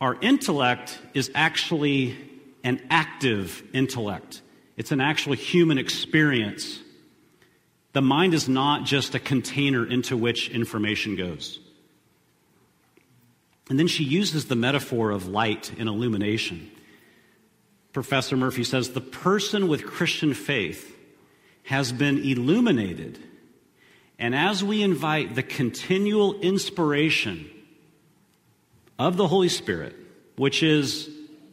our 0.00 0.16
intellect 0.20 0.96
is 1.12 1.28
actually 1.34 2.16
an 2.62 2.86
active 2.88 3.64
intellect. 3.72 4.42
It's 4.76 4.92
an 4.92 5.00
actual 5.00 5.32
human 5.32 5.76
experience. 5.76 6.78
The 7.92 8.02
mind 8.02 8.34
is 8.34 8.48
not 8.48 8.84
just 8.84 9.14
a 9.14 9.18
container 9.18 9.86
into 9.86 10.16
which 10.16 10.50
information 10.50 11.16
goes. 11.16 11.58
And 13.68 13.78
then 13.78 13.88
she 13.88 14.04
uses 14.04 14.46
the 14.46 14.56
metaphor 14.56 15.10
of 15.10 15.28
light 15.28 15.72
and 15.78 15.88
illumination. 15.88 16.70
Professor 17.92 18.36
Murphy 18.36 18.64
says 18.64 18.90
the 18.90 19.00
person 19.00 19.68
with 19.68 19.84
Christian 19.84 20.34
faith 20.34 20.96
has 21.64 21.92
been 21.92 22.18
illuminated. 22.18 23.18
And 24.18 24.34
as 24.34 24.64
we 24.64 24.82
invite 24.82 25.34
the 25.34 25.42
continual 25.42 26.40
inspiration 26.40 27.48
of 28.98 29.16
the 29.16 29.28
Holy 29.28 29.48
Spirit, 29.48 29.94
which 30.36 30.62
is 30.62 31.10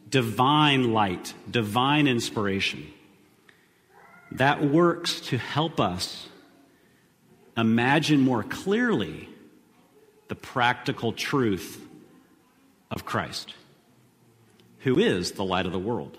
divine 0.08 0.92
light, 0.92 1.34
divine 1.50 2.06
inspiration, 2.06 2.86
that 4.32 4.62
works 4.62 5.20
to 5.20 5.38
help 5.38 5.80
us 5.80 6.28
imagine 7.56 8.20
more 8.20 8.42
clearly 8.42 9.28
the 10.28 10.34
practical 10.34 11.12
truth 11.12 11.80
of 12.90 13.04
Christ, 13.04 13.54
who 14.80 14.98
is 14.98 15.32
the 15.32 15.44
light 15.44 15.66
of 15.66 15.72
the 15.72 15.78
world. 15.78 16.18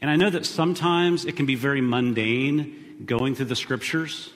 And 0.00 0.10
I 0.10 0.16
know 0.16 0.30
that 0.30 0.44
sometimes 0.44 1.24
it 1.24 1.36
can 1.36 1.46
be 1.46 1.54
very 1.54 1.80
mundane 1.80 3.04
going 3.06 3.34
through 3.34 3.46
the 3.46 3.56
scriptures, 3.56 4.30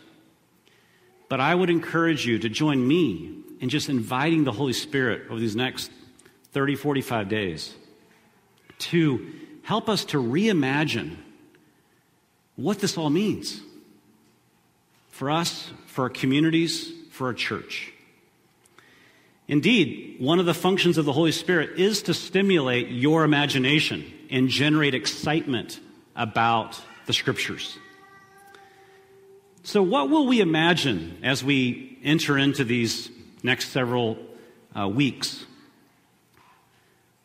but 1.28 1.40
I 1.40 1.54
would 1.54 1.70
encourage 1.70 2.26
you 2.26 2.38
to 2.38 2.48
join 2.48 2.86
me 2.86 3.34
in 3.60 3.68
just 3.68 3.88
inviting 3.88 4.44
the 4.44 4.52
Holy 4.52 4.72
Spirit 4.72 5.30
over 5.30 5.40
these 5.40 5.56
next 5.56 5.90
30, 6.52 6.76
45 6.76 7.28
days 7.28 7.74
to 8.78 9.26
help 9.62 9.88
us 9.88 10.04
to 10.06 10.22
reimagine 10.22 11.16
what 12.58 12.80
this 12.80 12.98
all 12.98 13.08
means 13.08 13.60
for 15.10 15.30
us, 15.30 15.70
for 15.86 16.02
our 16.02 16.10
communities, 16.10 16.92
for 17.12 17.28
our 17.28 17.34
church. 17.34 17.92
Indeed, 19.46 20.16
one 20.18 20.40
of 20.40 20.46
the 20.46 20.54
functions 20.54 20.98
of 20.98 21.04
the 21.04 21.12
Holy 21.12 21.32
Spirit 21.32 21.78
is 21.78 22.02
to 22.02 22.14
stimulate 22.14 22.88
your 22.88 23.22
imagination 23.24 24.12
and 24.28 24.48
generate 24.48 24.94
excitement 24.94 25.78
about 26.16 26.80
the 27.06 27.12
Scriptures. 27.12 27.78
So, 29.62 29.80
what 29.80 30.10
will 30.10 30.26
we 30.26 30.40
imagine 30.40 31.18
as 31.22 31.44
we 31.44 31.98
enter 32.02 32.36
into 32.36 32.64
these 32.64 33.08
next 33.42 33.68
several 33.68 34.18
uh, 34.76 34.88
weeks? 34.88 35.46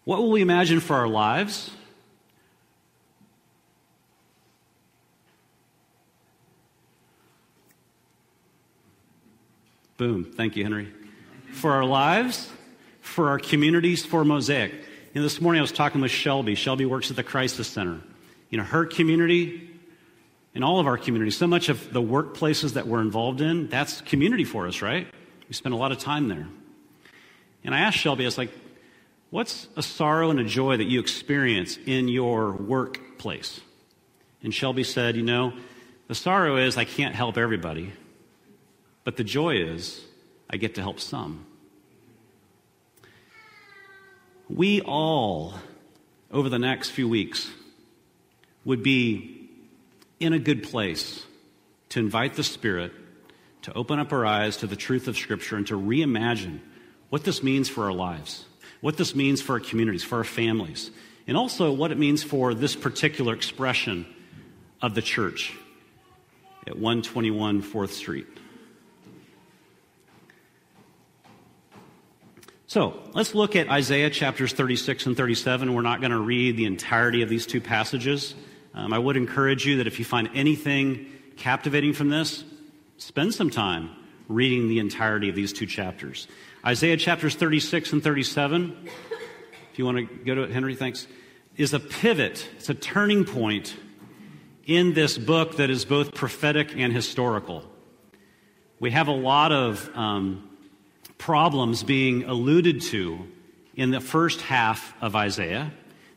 What 0.03 0.19
will 0.19 0.31
we 0.31 0.41
imagine 0.41 0.79
for 0.79 0.95
our 0.95 1.07
lives? 1.07 1.71
Boom. 10.03 10.25
Thank 10.25 10.57
you, 10.57 10.63
Henry. 10.63 10.91
For 11.53 11.71
our 11.71 11.85
lives, 11.85 12.51
for 12.99 13.29
our 13.29 13.39
communities, 13.39 14.05
for 14.05 14.25
Mosaic. 14.25 14.73
You 14.73 14.81
know, 15.15 15.21
this 15.21 15.39
morning 15.39 15.59
I 15.59 15.61
was 15.61 15.71
talking 15.71 16.01
with 16.01 16.11
Shelby. 16.11 16.55
Shelby 16.55 16.85
works 16.85 17.09
at 17.09 17.15
the 17.15 17.23
Crisis 17.23 17.69
Center. 17.69 18.01
You 18.49 18.57
know, 18.57 18.65
her 18.65 18.85
community 18.85 19.69
and 20.53 20.61
all 20.61 20.81
of 20.81 20.87
our 20.87 20.97
communities, 20.97 21.37
so 21.37 21.47
much 21.47 21.69
of 21.69 21.93
the 21.93 22.01
workplaces 22.01 22.73
that 22.73 22.85
we're 22.85 22.99
involved 22.99 23.39
in, 23.39 23.69
that's 23.69 24.01
community 24.01 24.43
for 24.43 24.67
us, 24.67 24.81
right? 24.81 25.07
We 25.47 25.53
spend 25.53 25.73
a 25.73 25.77
lot 25.77 25.93
of 25.93 25.99
time 25.99 26.27
there. 26.27 26.49
And 27.63 27.73
I 27.73 27.79
asked 27.79 27.97
Shelby, 27.97 28.25
I 28.25 28.27
was 28.27 28.37
like, 28.37 28.51
what's 29.29 29.69
a 29.77 29.81
sorrow 29.81 30.31
and 30.31 30.39
a 30.41 30.43
joy 30.43 30.75
that 30.75 30.87
you 30.87 30.99
experience 30.99 31.77
in 31.85 32.09
your 32.09 32.51
workplace? 32.51 33.61
And 34.43 34.53
Shelby 34.53 34.83
said, 34.83 35.15
you 35.15 35.23
know, 35.23 35.53
the 36.09 36.15
sorrow 36.15 36.57
is 36.57 36.75
I 36.75 36.83
can't 36.83 37.15
help 37.15 37.37
everybody. 37.37 37.93
But 39.03 39.17
the 39.17 39.23
joy 39.23 39.55
is, 39.55 40.03
I 40.49 40.57
get 40.57 40.75
to 40.75 40.81
help 40.81 40.99
some. 40.99 41.45
We 44.49 44.81
all, 44.81 45.55
over 46.31 46.49
the 46.49 46.59
next 46.59 46.91
few 46.91 47.07
weeks, 47.09 47.49
would 48.65 48.83
be 48.83 49.49
in 50.19 50.33
a 50.33 50.39
good 50.39 50.63
place 50.63 51.25
to 51.89 51.99
invite 51.99 52.35
the 52.35 52.43
Spirit 52.43 52.91
to 53.63 53.73
open 53.73 53.99
up 53.99 54.11
our 54.11 54.25
eyes 54.25 54.57
to 54.57 54.67
the 54.67 54.75
truth 54.75 55.07
of 55.07 55.17
Scripture 55.17 55.55
and 55.55 55.65
to 55.67 55.79
reimagine 55.79 56.59
what 57.09 57.23
this 57.23 57.41
means 57.41 57.69
for 57.69 57.85
our 57.85 57.93
lives, 57.93 58.45
what 58.81 58.97
this 58.97 59.15
means 59.15 59.41
for 59.41 59.53
our 59.53 59.59
communities, 59.59 60.03
for 60.03 60.17
our 60.17 60.23
families, 60.23 60.91
and 61.27 61.37
also 61.37 61.71
what 61.71 61.91
it 61.91 61.97
means 61.97 62.23
for 62.23 62.53
this 62.53 62.75
particular 62.75 63.33
expression 63.33 64.05
of 64.81 64.95
the 64.95 65.01
church 65.01 65.55
at 66.67 66.77
121 66.77 67.63
4th 67.63 67.89
Street. 67.89 68.27
So 72.73 72.99
let's 73.13 73.35
look 73.35 73.55
at 73.55 73.69
Isaiah 73.69 74.09
chapters 74.09 74.51
36 74.51 75.05
and 75.05 75.15
37. 75.15 75.75
We're 75.75 75.83
not 75.83 76.01
going 76.01 76.09
to 76.09 76.17
read 76.17 76.57
the 76.57 76.65
entirety 76.65 77.21
of 77.21 77.29
these 77.29 77.45
two 77.45 77.61
passages. 77.61 78.33
Um, 78.73 78.91
I 78.91 78.97
would 78.97 79.15
encourage 79.15 79.63
you 79.63 79.77
that 79.77 79.85
if 79.85 79.99
you 79.99 80.05
find 80.05 80.27
anything 80.33 81.05
captivating 81.37 81.93
from 81.93 82.09
this, 82.09 82.43
spend 82.97 83.35
some 83.35 83.51
time 83.51 83.91
reading 84.27 84.69
the 84.69 84.79
entirety 84.79 85.29
of 85.29 85.35
these 85.35 85.53
two 85.53 85.67
chapters. 85.67 86.27
Isaiah 86.65 86.97
chapters 86.97 87.35
36 87.35 87.93
and 87.93 88.03
37, 88.03 88.89
if 89.71 89.77
you 89.77 89.85
want 89.85 89.97
to 89.97 90.05
go 90.25 90.33
to 90.33 90.41
it, 90.41 90.49
Henry, 90.49 90.73
thanks, 90.73 91.05
is 91.55 91.75
a 91.75 91.79
pivot, 91.79 92.49
it's 92.55 92.69
a 92.69 92.73
turning 92.73 93.23
point 93.23 93.75
in 94.65 94.95
this 94.95 95.19
book 95.19 95.57
that 95.57 95.69
is 95.69 95.85
both 95.85 96.15
prophetic 96.15 96.75
and 96.75 96.91
historical. 96.91 97.69
We 98.79 98.89
have 98.89 99.09
a 99.09 99.13
lot 99.13 99.51
of 99.51 99.95
um, 99.95 100.49
problems 101.23 101.83
being 101.83 102.25
alluded 102.25 102.81
to 102.81 103.17
in 103.77 103.91
the 103.91 104.01
first 104.01 104.41
half 104.41 104.93
of 105.01 105.15
Isaiah. 105.15 105.71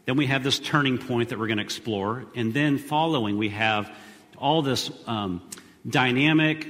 Then 0.04 0.16
we 0.16 0.26
have 0.26 0.42
this 0.42 0.58
turning 0.58 0.98
point 0.98 1.28
that 1.28 1.38
we're 1.38 1.46
going 1.46 1.58
to 1.58 1.62
explore. 1.62 2.24
And 2.34 2.52
then 2.52 2.76
following, 2.76 3.38
we 3.38 3.50
have 3.50 3.88
all 4.36 4.62
this 4.62 4.90
um, 5.06 5.48
dynamic, 5.88 6.66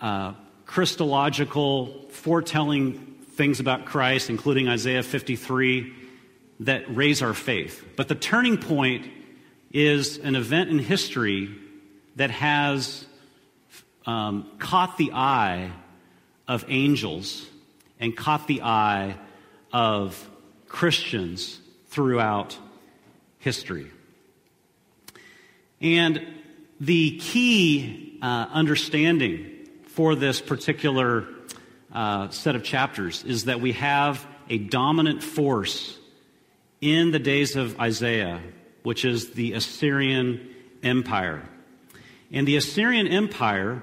uh, 0.00 0.32
Christological, 0.66 2.06
foretelling 2.10 2.94
things 3.34 3.60
about 3.60 3.84
Christ, 3.84 4.28
including 4.28 4.66
Isaiah 4.66 5.04
53, 5.04 5.92
that 6.58 6.96
raise 6.96 7.22
our 7.22 7.32
faith. 7.32 7.84
But 7.94 8.08
the 8.08 8.16
turning 8.16 8.58
point 8.58 9.08
is 9.70 10.18
an 10.18 10.34
event 10.34 10.70
in 10.70 10.80
history 10.80 11.54
that 12.16 12.32
has 12.32 13.06
um, 14.04 14.50
caught 14.58 14.98
the 14.98 15.12
eye 15.12 15.70
of 16.48 16.64
angels 16.66 17.47
and 18.00 18.16
caught 18.16 18.46
the 18.46 18.62
eye 18.62 19.16
of 19.72 20.28
Christians 20.68 21.60
throughout 21.88 22.56
history. 23.38 23.90
And 25.80 26.26
the 26.80 27.18
key 27.18 28.18
uh, 28.22 28.46
understanding 28.52 29.50
for 29.86 30.14
this 30.14 30.40
particular 30.40 31.26
uh, 31.92 32.28
set 32.30 32.54
of 32.54 32.62
chapters 32.62 33.24
is 33.24 33.44
that 33.44 33.60
we 33.60 33.72
have 33.72 34.26
a 34.48 34.58
dominant 34.58 35.22
force 35.22 35.98
in 36.80 37.10
the 37.10 37.18
days 37.18 37.56
of 37.56 37.80
Isaiah, 37.80 38.40
which 38.82 39.04
is 39.04 39.30
the 39.32 39.54
Assyrian 39.54 40.54
Empire. 40.82 41.42
And 42.30 42.46
the 42.46 42.56
Assyrian 42.56 43.08
Empire 43.08 43.82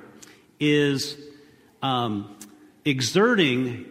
is 0.60 1.18
um, 1.82 2.38
exerting 2.86 3.86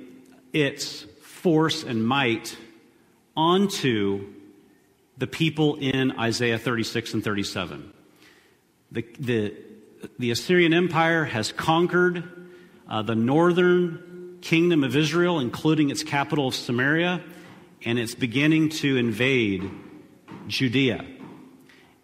its 0.55 1.03
force 1.21 1.83
and 1.83 2.07
might 2.07 2.57
onto 3.37 4.33
the 5.19 5.27
people 5.27 5.77
in 5.77 6.19
Isaiah 6.19 6.59
36 6.59 7.15
and 7.15 7.25
37. 7.25 7.93
The, 8.93 9.03
the, 9.19 9.55
the 10.19 10.31
Assyrian 10.31 10.73
Empire 10.73 11.25
has 11.25 11.53
conquered 11.53 12.25
uh, 12.89 13.03
the 13.03 13.15
northern 13.15 14.39
kingdom 14.41 14.85
of 14.85 14.97
Israel, 14.97 15.41
including 15.41 15.91
its 15.91 16.05
capital 16.05 16.49
of 16.49 16.55
Samaria, 16.55 17.23
and 17.85 17.99
it's 17.99 18.15
beginning 18.15 18.69
to 18.69 18.97
invade 18.97 19.69
Judea, 20.47 21.05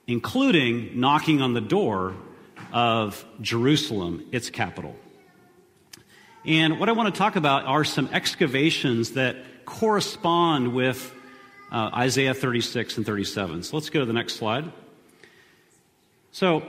including 0.07 0.99
knocking 0.99 1.41
on 1.41 1.55
the 1.55 1.61
door 1.61 2.15
of 2.73 3.25
Jerusalem, 3.41 4.27
its 4.33 4.51
capital. 4.51 4.97
And 6.45 6.81
what 6.81 6.89
I 6.89 6.93
want 6.93 7.15
to 7.15 7.19
talk 7.19 7.37
about 7.37 7.67
are 7.67 7.85
some 7.85 8.09
excavations 8.13 9.13
that 9.13 9.67
correspond 9.67 10.73
with 10.73 11.15
uh, 11.71 11.91
Isaiah 11.95 12.33
36 12.33 12.97
and 12.97 13.05
37. 13.05 13.63
So 13.65 13.77
let's 13.77 13.91
go 13.91 14.01
to 14.01 14.07
the 14.07 14.15
next 14.15 14.37
slide. 14.37 14.73
So, 16.33 16.63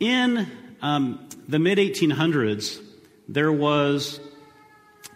in 0.00 0.50
um, 0.80 1.28
the 1.46 1.58
mid 1.58 1.76
1800s, 1.76 2.82
there 3.28 3.52
was 3.52 4.20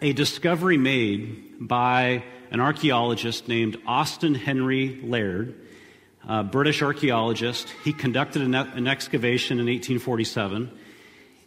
a 0.01 0.13
discovery 0.13 0.77
made 0.77 1.67
by 1.67 2.23
an 2.51 2.59
archaeologist 2.59 3.47
named 3.47 3.77
Austen 3.87 4.35
Henry 4.35 4.99
Layard, 5.01 5.55
a 6.27 6.43
British 6.43 6.83
archaeologist. 6.83 7.73
He 7.83 7.93
conducted 7.93 8.43
an, 8.43 8.53
an 8.53 8.87
excavation 8.87 9.59
in 9.59 9.65
1847. 9.65 10.77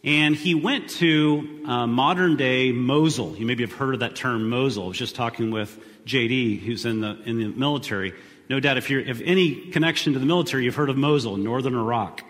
And 0.05 0.35
he 0.35 0.53
went 0.53 0.89
to 0.91 1.63
uh, 1.65 1.87
modern 1.87 2.37
day 2.37 2.71
Mosul. 2.71 3.35
You 3.37 3.47
maybe 3.47 3.63
have 3.63 3.73
heard 3.73 3.95
of 3.95 4.01
that 4.01 4.15
term, 4.15 4.49
Mosul. 4.49 4.85
I 4.85 4.87
was 4.89 4.97
just 4.99 5.15
talking 5.15 5.49
with 5.49 5.79
JD, 6.05 6.59
who's 6.59 6.85
in 6.85 7.01
the, 7.01 7.19
in 7.25 7.39
the 7.39 7.47
military. 7.47 8.13
No 8.47 8.59
doubt, 8.59 8.77
if 8.77 8.91
you 8.91 9.03
have 9.03 9.21
any 9.21 9.71
connection 9.71 10.13
to 10.13 10.19
the 10.19 10.27
military, 10.27 10.63
you've 10.63 10.75
heard 10.75 10.91
of 10.91 10.97
Mosul, 10.97 11.37
northern 11.37 11.73
Iraq. 11.73 12.23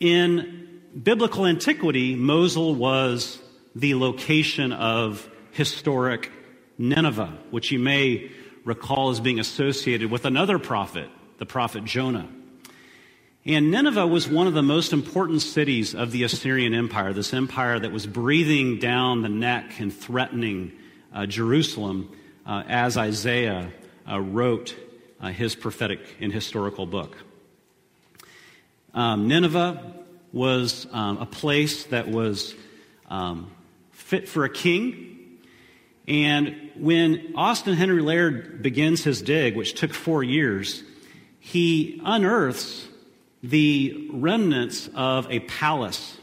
In 0.00 0.82
biblical 1.02 1.46
antiquity, 1.46 2.14
Mosul 2.14 2.74
was 2.74 3.40
the 3.74 3.94
location 3.94 4.74
of 4.74 5.26
historic 5.52 6.30
Nineveh, 6.76 7.38
which 7.50 7.70
you 7.70 7.78
may 7.78 8.30
recall 8.66 9.08
as 9.08 9.18
being 9.18 9.40
associated 9.40 10.10
with 10.10 10.26
another 10.26 10.58
prophet, 10.58 11.08
the 11.38 11.46
prophet 11.46 11.86
Jonah. 11.86 12.28
And 13.50 13.72
Nineveh 13.72 14.06
was 14.06 14.28
one 14.28 14.46
of 14.46 14.54
the 14.54 14.62
most 14.62 14.92
important 14.92 15.42
cities 15.42 15.92
of 15.92 16.12
the 16.12 16.22
Assyrian 16.22 16.72
Empire, 16.72 17.12
this 17.12 17.34
empire 17.34 17.80
that 17.80 17.90
was 17.90 18.06
breathing 18.06 18.78
down 18.78 19.22
the 19.22 19.28
neck 19.28 19.80
and 19.80 19.92
threatening 19.92 20.70
uh, 21.12 21.26
Jerusalem 21.26 22.16
uh, 22.46 22.62
as 22.68 22.96
Isaiah 22.96 23.72
uh, 24.08 24.20
wrote 24.20 24.76
uh, 25.20 25.30
his 25.30 25.56
prophetic 25.56 25.98
and 26.20 26.32
historical 26.32 26.86
book. 26.86 27.16
Um, 28.94 29.26
Nineveh 29.26 29.96
was 30.32 30.86
um, 30.92 31.18
a 31.18 31.26
place 31.26 31.86
that 31.86 32.06
was 32.06 32.54
um, 33.08 33.50
fit 33.90 34.28
for 34.28 34.44
a 34.44 34.50
king. 34.50 35.40
And 36.06 36.70
when 36.76 37.32
Austen 37.34 37.74
Henry 37.74 38.00
Layard 38.00 38.62
begins 38.62 39.02
his 39.02 39.20
dig, 39.20 39.56
which 39.56 39.74
took 39.74 39.92
four 39.92 40.22
years, 40.22 40.84
he 41.40 42.00
unearths 42.04 42.86
the 43.42 44.08
remnants 44.12 44.88
of 44.94 45.30
a 45.30 45.40
palace. 45.40 46.16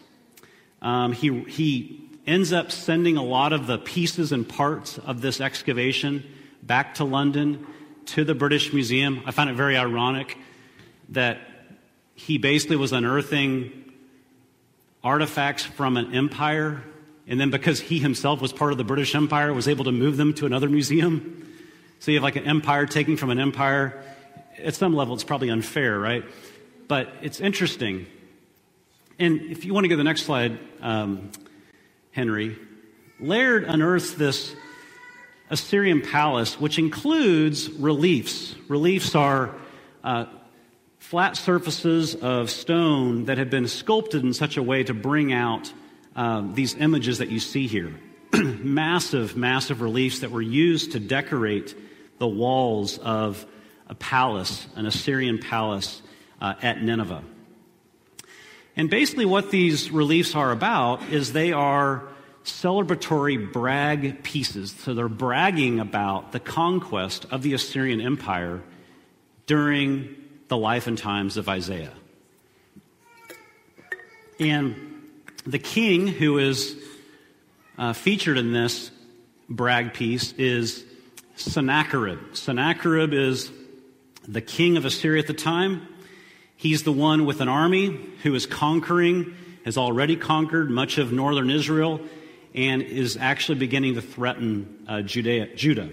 Um, 0.81 1.11
he, 1.11 1.41
he 1.43 2.09
ends 2.25 2.53
up 2.53 2.71
sending 2.71 3.17
a 3.17 3.23
lot 3.23 3.53
of 3.53 3.67
the 3.67 3.77
pieces 3.77 4.31
and 4.31 4.47
parts 4.47 4.97
of 4.99 5.21
this 5.21 5.41
excavation 5.41 6.23
back 6.61 6.95
to 6.95 7.03
London 7.03 7.65
to 8.07 8.23
the 8.23 8.35
British 8.35 8.73
Museum. 8.73 9.21
I 9.25 9.31
find 9.31 9.49
it 9.49 9.55
very 9.55 9.77
ironic 9.77 10.37
that 11.09 11.39
he 12.15 12.37
basically 12.37 12.75
was 12.75 12.91
unearthing 12.93 13.91
artifacts 15.03 15.63
from 15.63 15.97
an 15.97 16.13
empire, 16.13 16.83
and 17.27 17.39
then 17.39 17.49
because 17.49 17.79
he 17.79 17.99
himself 17.99 18.41
was 18.41 18.51
part 18.51 18.71
of 18.71 18.77
the 18.77 18.83
British 18.83 19.15
Empire, 19.15 19.53
was 19.53 19.67
able 19.67 19.85
to 19.85 19.91
move 19.91 20.17
them 20.17 20.33
to 20.35 20.45
another 20.45 20.69
museum. 20.69 21.47
So 21.99 22.11
you 22.11 22.17
have 22.17 22.23
like 22.23 22.35
an 22.35 22.45
empire 22.45 22.85
taking 22.85 23.17
from 23.17 23.29
an 23.29 23.39
empire. 23.39 24.03
At 24.57 24.75
some 24.75 24.95
level, 24.95 25.13
it's 25.13 25.23
probably 25.23 25.49
unfair, 25.49 25.99
right? 25.99 26.23
But 26.87 27.09
it's 27.21 27.39
interesting. 27.39 28.07
And 29.19 29.41
if 29.41 29.65
you 29.65 29.73
want 29.73 29.83
to 29.85 29.87
go 29.89 29.93
to 29.93 29.97
the 29.97 30.03
next 30.03 30.23
slide, 30.23 30.57
um, 30.81 31.31
Henry, 32.11 32.57
Layard 33.19 33.63
unearths 33.63 34.13
this 34.13 34.55
Assyrian 35.49 36.01
palace, 36.01 36.59
which 36.59 36.77
includes 36.77 37.69
reliefs. 37.71 38.55
Reliefs 38.67 39.15
are 39.15 39.55
uh, 40.03 40.25
flat 40.99 41.35
surfaces 41.35 42.15
of 42.15 42.49
stone 42.49 43.25
that 43.25 43.37
have 43.37 43.49
been 43.49 43.67
sculpted 43.67 44.23
in 44.23 44.33
such 44.33 44.57
a 44.57 44.63
way 44.63 44.83
to 44.83 44.93
bring 44.93 45.33
out 45.33 45.71
uh, 46.15 46.43
these 46.53 46.75
images 46.75 47.17
that 47.17 47.29
you 47.29 47.39
see 47.39 47.67
here. 47.67 47.99
massive, 48.33 49.35
massive 49.35 49.81
reliefs 49.81 50.19
that 50.19 50.31
were 50.31 50.41
used 50.41 50.91
to 50.93 50.99
decorate 50.99 51.75
the 52.19 52.27
walls 52.27 52.97
of 52.97 53.45
a 53.87 53.95
palace, 53.95 54.67
an 54.75 54.85
Assyrian 54.85 55.39
palace 55.39 56.01
uh, 56.41 56.55
at 56.61 56.81
Nineveh. 56.81 57.23
And 58.75 58.89
basically, 58.89 59.25
what 59.25 59.49
these 59.49 59.89
reliefs 59.89 60.35
are 60.35 60.51
about 60.51 61.01
is 61.09 61.33
they 61.33 61.51
are 61.51 62.03
celebratory 62.43 63.51
brag 63.51 64.23
pieces. 64.23 64.71
So 64.71 64.93
they're 64.93 65.09
bragging 65.09 65.79
about 65.79 66.31
the 66.31 66.39
conquest 66.39 67.25
of 67.31 67.41
the 67.41 67.53
Assyrian 67.53 67.99
Empire 67.99 68.61
during 69.47 70.15
the 70.47 70.57
life 70.57 70.87
and 70.87 70.97
times 70.97 71.37
of 71.37 71.49
Isaiah. 71.49 71.93
And 74.39 74.75
the 75.45 75.59
king 75.59 76.07
who 76.07 76.37
is 76.37 76.77
uh, 77.77 77.93
featured 77.93 78.37
in 78.37 78.53
this 78.53 78.91
brag 79.49 79.93
piece 79.93 80.33
is 80.33 80.85
Sennacherib. 81.35 82.35
Sennacherib 82.35 83.13
is 83.13 83.51
the 84.27 84.41
king 84.41 84.77
of 84.77 84.85
Assyria 84.85 85.21
at 85.21 85.27
the 85.27 85.33
time. 85.33 85.87
He's 86.57 86.81
the 86.81 86.91
one 86.91 87.25
with 87.25 87.39
an 87.39 87.47
army 87.47 87.99
who 88.23 88.33
is 88.33 88.47
conquering, 88.47 89.35
has 89.63 89.77
already 89.77 90.15
conquered 90.15 90.71
much 90.71 90.97
of 90.97 91.11
northern 91.11 91.51
Israel, 91.51 92.01
and 92.55 92.81
is 92.81 93.15
actually 93.15 93.59
beginning 93.59 93.93
to 93.93 94.01
threaten 94.01 94.85
uh, 94.87 95.01
Judea, 95.03 95.55
Judah. 95.55 95.87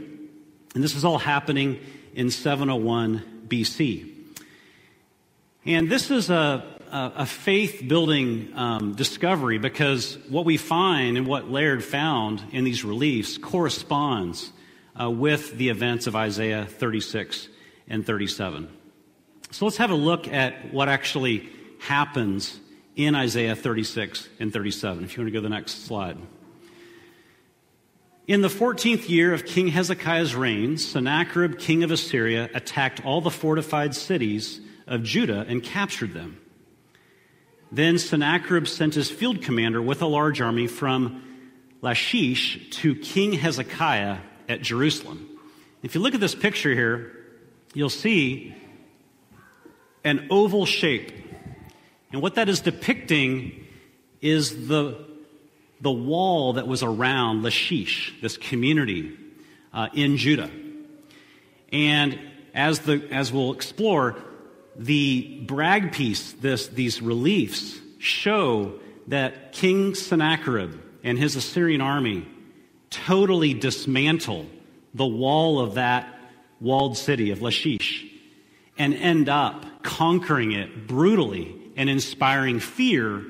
And 0.74 0.82
this 0.82 0.96
is 0.96 1.04
all 1.04 1.18
happening 1.18 1.78
in 2.14 2.30
701 2.30 3.44
BC. 3.46 4.10
And 5.66 5.90
this 5.90 6.10
is 6.10 6.30
a, 6.30 6.64
a, 6.90 7.12
a 7.16 7.26
faith 7.26 7.82
building 7.86 8.50
um, 8.54 8.94
discovery 8.94 9.58
because 9.58 10.16
what 10.30 10.46
we 10.46 10.56
find 10.56 11.18
and 11.18 11.26
what 11.26 11.50
Layard 11.50 11.84
found 11.84 12.42
in 12.52 12.64
these 12.64 12.84
reliefs 12.84 13.36
corresponds 13.36 14.50
uh, 14.98 15.10
with 15.10 15.58
the 15.58 15.68
events 15.68 16.06
of 16.06 16.16
Isaiah 16.16 16.64
36 16.64 17.48
and 17.86 18.06
37. 18.06 18.68
So 19.54 19.66
let's 19.66 19.76
have 19.76 19.92
a 19.92 19.94
look 19.94 20.26
at 20.26 20.74
what 20.74 20.88
actually 20.88 21.48
happens 21.78 22.58
in 22.96 23.14
Isaiah 23.14 23.54
36 23.54 24.28
and 24.40 24.52
37. 24.52 25.04
If 25.04 25.16
you 25.16 25.22
want 25.22 25.28
to 25.28 25.30
go 25.30 25.38
to 25.38 25.42
the 25.42 25.48
next 25.48 25.84
slide. 25.84 26.18
In 28.26 28.40
the 28.40 28.48
14th 28.48 29.08
year 29.08 29.32
of 29.32 29.46
King 29.46 29.68
Hezekiah's 29.68 30.34
reign, 30.34 30.76
Sennacherib, 30.76 31.56
king 31.56 31.84
of 31.84 31.92
Assyria, 31.92 32.50
attacked 32.52 33.04
all 33.04 33.20
the 33.20 33.30
fortified 33.30 33.94
cities 33.94 34.60
of 34.88 35.04
Judah 35.04 35.46
and 35.46 35.62
captured 35.62 36.14
them. 36.14 36.40
Then 37.70 37.98
Sennacherib 37.98 38.66
sent 38.66 38.96
his 38.96 39.08
field 39.08 39.40
commander 39.40 39.80
with 39.80 40.02
a 40.02 40.06
large 40.06 40.40
army 40.40 40.66
from 40.66 41.22
Lachish 41.80 42.70
to 42.80 42.96
King 42.96 43.34
Hezekiah 43.34 44.18
at 44.48 44.62
Jerusalem. 44.62 45.38
If 45.84 45.94
you 45.94 46.00
look 46.00 46.14
at 46.14 46.20
this 46.20 46.34
picture 46.34 46.74
here, 46.74 47.12
you'll 47.72 47.88
see 47.88 48.56
an 50.04 50.26
oval 50.30 50.66
shape. 50.66 51.12
And 52.12 52.22
what 52.22 52.36
that 52.36 52.48
is 52.48 52.60
depicting 52.60 53.66
is 54.20 54.68
the, 54.68 55.04
the 55.80 55.90
wall 55.90 56.54
that 56.54 56.68
was 56.68 56.82
around 56.82 57.42
Lachish, 57.42 58.14
this 58.22 58.36
community 58.36 59.16
uh, 59.72 59.88
in 59.94 60.16
Judah. 60.16 60.50
And 61.72 62.18
as, 62.54 62.80
the, 62.80 63.06
as 63.10 63.32
we'll 63.32 63.52
explore, 63.52 64.16
the 64.76 65.40
brag 65.46 65.92
piece, 65.92 66.32
this, 66.34 66.68
these 66.68 67.02
reliefs, 67.02 67.80
show 67.98 68.78
that 69.08 69.52
King 69.52 69.94
Sennacherib 69.94 70.74
and 71.02 71.18
his 71.18 71.36
Assyrian 71.36 71.80
army 71.80 72.28
totally 72.90 73.54
dismantle 73.54 74.46
the 74.94 75.06
wall 75.06 75.58
of 75.58 75.74
that 75.74 76.08
walled 76.60 76.96
city 76.96 77.30
of 77.30 77.42
Lachish 77.42 78.06
and 78.78 78.94
end 78.94 79.28
up 79.28 79.66
conquering 79.84 80.52
it 80.52 80.88
brutally 80.88 81.54
and 81.76 81.88
inspiring 81.88 82.58
fear 82.58 83.22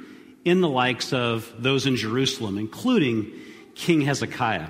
in 0.44 0.62
the 0.62 0.68
likes 0.68 1.12
of 1.12 1.52
those 1.58 1.84
in 1.84 1.96
Jerusalem, 1.96 2.56
including 2.56 3.30
King 3.74 4.00
Hezekiah. 4.00 4.68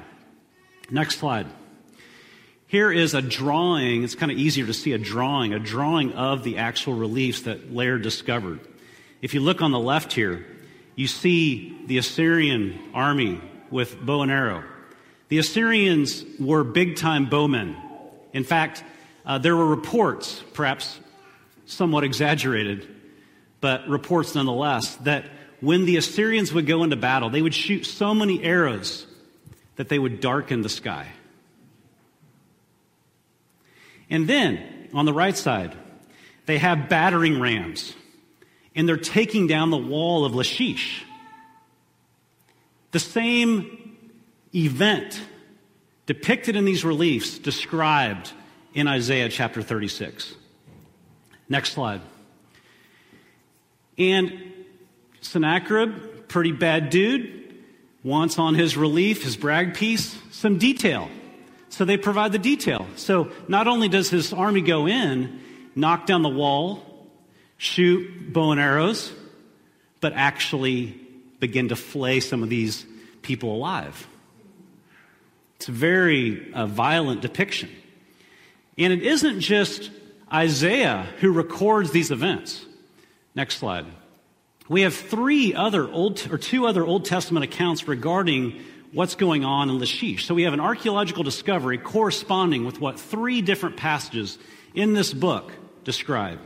Next 0.90 1.18
slide. 1.18 1.46
Here 2.66 2.90
is 2.90 3.14
a 3.14 3.22
drawing, 3.22 4.02
it's 4.02 4.14
kind 4.16 4.32
of 4.32 4.38
easier 4.38 4.66
to 4.66 4.74
see 4.74 4.92
a 4.92 4.98
drawing, 4.98 5.52
a 5.52 5.60
drawing 5.60 6.12
of 6.14 6.42
the 6.42 6.58
actual 6.58 6.94
reliefs 6.94 7.42
that 7.42 7.72
Layard 7.72 8.02
discovered. 8.02 8.60
If 9.22 9.34
you 9.34 9.40
look 9.40 9.62
on 9.62 9.70
the 9.70 9.78
left 9.78 10.12
here, 10.12 10.44
you 10.96 11.06
see 11.06 11.78
the 11.86 11.98
Assyrian 11.98 12.78
army 12.92 13.40
with 13.70 14.00
bow 14.00 14.22
and 14.22 14.32
arrow. 14.32 14.64
The 15.28 15.38
Assyrians 15.38 16.24
were 16.40 16.64
big 16.64 16.96
time 16.96 17.28
bowmen. 17.28 17.76
In 18.32 18.44
fact, 18.44 18.82
uh, 19.26 19.38
there 19.38 19.56
were 19.56 19.66
reports, 19.66 20.42
perhaps 20.52 20.98
somewhat 21.66 22.04
exaggerated, 22.04 22.88
but 23.60 23.88
reports 23.88 24.34
nonetheless, 24.34 24.96
that 24.96 25.24
when 25.60 25.86
the 25.86 25.96
Assyrians 25.96 26.52
would 26.52 26.66
go 26.66 26.82
into 26.82 26.96
battle, 26.96 27.30
they 27.30 27.42
would 27.42 27.54
shoot 27.54 27.86
so 27.86 28.14
many 28.14 28.42
arrows 28.42 29.06
that 29.76 29.88
they 29.88 29.98
would 29.98 30.20
darken 30.20 30.62
the 30.62 30.68
sky. 30.68 31.08
And 34.10 34.26
then, 34.26 34.88
on 34.92 35.06
the 35.06 35.12
right 35.12 35.36
side, 35.36 35.74
they 36.46 36.58
have 36.58 36.88
battering 36.88 37.40
rams, 37.40 37.94
and 38.76 38.88
they're 38.88 38.96
taking 38.96 39.46
down 39.46 39.70
the 39.70 39.78
wall 39.78 40.24
of 40.24 40.34
Lachish. 40.34 41.04
The 42.90 43.00
same 43.00 43.96
event 44.54 45.20
depicted 46.06 46.54
in 46.54 46.64
these 46.64 46.84
reliefs 46.84 47.38
described 47.38 48.32
in 48.74 48.86
Isaiah 48.86 49.28
chapter 49.28 49.62
36. 49.62 50.34
Next 51.48 51.72
slide. 51.72 52.00
And 53.98 54.52
Sennacherib, 55.20 56.28
pretty 56.28 56.52
bad 56.52 56.90
dude, 56.90 57.64
wants 58.02 58.38
on 58.38 58.54
his 58.54 58.76
relief, 58.76 59.22
his 59.22 59.36
brag 59.36 59.74
piece, 59.74 60.16
some 60.30 60.58
detail. 60.58 61.08
So 61.70 61.84
they 61.84 61.96
provide 61.96 62.32
the 62.32 62.38
detail. 62.38 62.86
So 62.96 63.30
not 63.48 63.66
only 63.66 63.88
does 63.88 64.10
his 64.10 64.32
army 64.32 64.60
go 64.60 64.86
in, 64.86 65.40
knock 65.74 66.06
down 66.06 66.22
the 66.22 66.28
wall, 66.28 67.08
shoot 67.56 68.32
bow 68.32 68.52
and 68.52 68.60
arrows, 68.60 69.12
but 70.00 70.12
actually 70.14 71.00
begin 71.40 71.68
to 71.68 71.76
flay 71.76 72.20
some 72.20 72.42
of 72.42 72.48
these 72.48 72.86
people 73.22 73.54
alive. 73.54 74.06
It's 75.56 75.68
a 75.68 75.72
very 75.72 76.52
uh, 76.52 76.66
violent 76.66 77.22
depiction. 77.22 77.70
And 78.76 78.92
it 78.92 79.02
isn't 79.02 79.40
just 79.40 79.90
Isaiah 80.32 81.06
who 81.18 81.32
records 81.32 81.90
these 81.90 82.10
events. 82.10 82.64
Next 83.34 83.58
slide. 83.58 83.86
We 84.68 84.82
have 84.82 84.94
three 84.94 85.54
other 85.54 85.90
old, 85.90 86.26
or 86.30 86.38
two 86.38 86.66
other 86.66 86.84
Old 86.84 87.04
Testament 87.04 87.44
accounts 87.44 87.86
regarding 87.86 88.62
what's 88.92 89.14
going 89.14 89.44
on 89.44 89.68
in 89.68 89.78
Lachish. 89.78 90.24
So 90.24 90.34
we 90.34 90.44
have 90.44 90.54
an 90.54 90.60
archaeological 90.60 91.24
discovery 91.24 91.78
corresponding 91.78 92.64
with 92.64 92.80
what 92.80 92.98
three 92.98 93.42
different 93.42 93.76
passages 93.76 94.38
in 94.72 94.94
this 94.94 95.12
book 95.12 95.52
describe. 95.82 96.38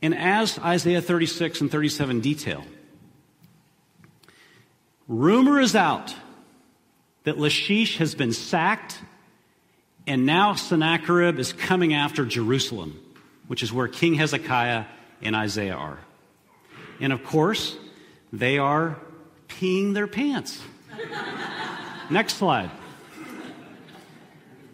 And 0.00 0.14
as 0.14 0.58
Isaiah 0.58 1.02
36 1.02 1.62
and 1.62 1.70
37 1.70 2.20
detail, 2.20 2.64
rumor 5.08 5.58
is 5.58 5.74
out 5.74 6.14
that 7.28 7.38
Lachish 7.38 7.98
has 7.98 8.14
been 8.14 8.32
sacked 8.32 8.98
and 10.06 10.24
now 10.24 10.54
Sennacherib 10.54 11.38
is 11.38 11.52
coming 11.52 11.92
after 11.92 12.24
Jerusalem 12.24 12.98
which 13.48 13.62
is 13.62 13.70
where 13.70 13.86
King 13.86 14.14
Hezekiah 14.14 14.84
and 15.20 15.36
Isaiah 15.36 15.74
are. 15.74 15.98
And 17.00 17.12
of 17.12 17.22
course, 17.22 17.76
they 18.32 18.56
are 18.56 18.96
peeing 19.46 19.92
their 19.92 20.06
pants. 20.06 20.62
Next 22.10 22.36
slide. 22.36 22.70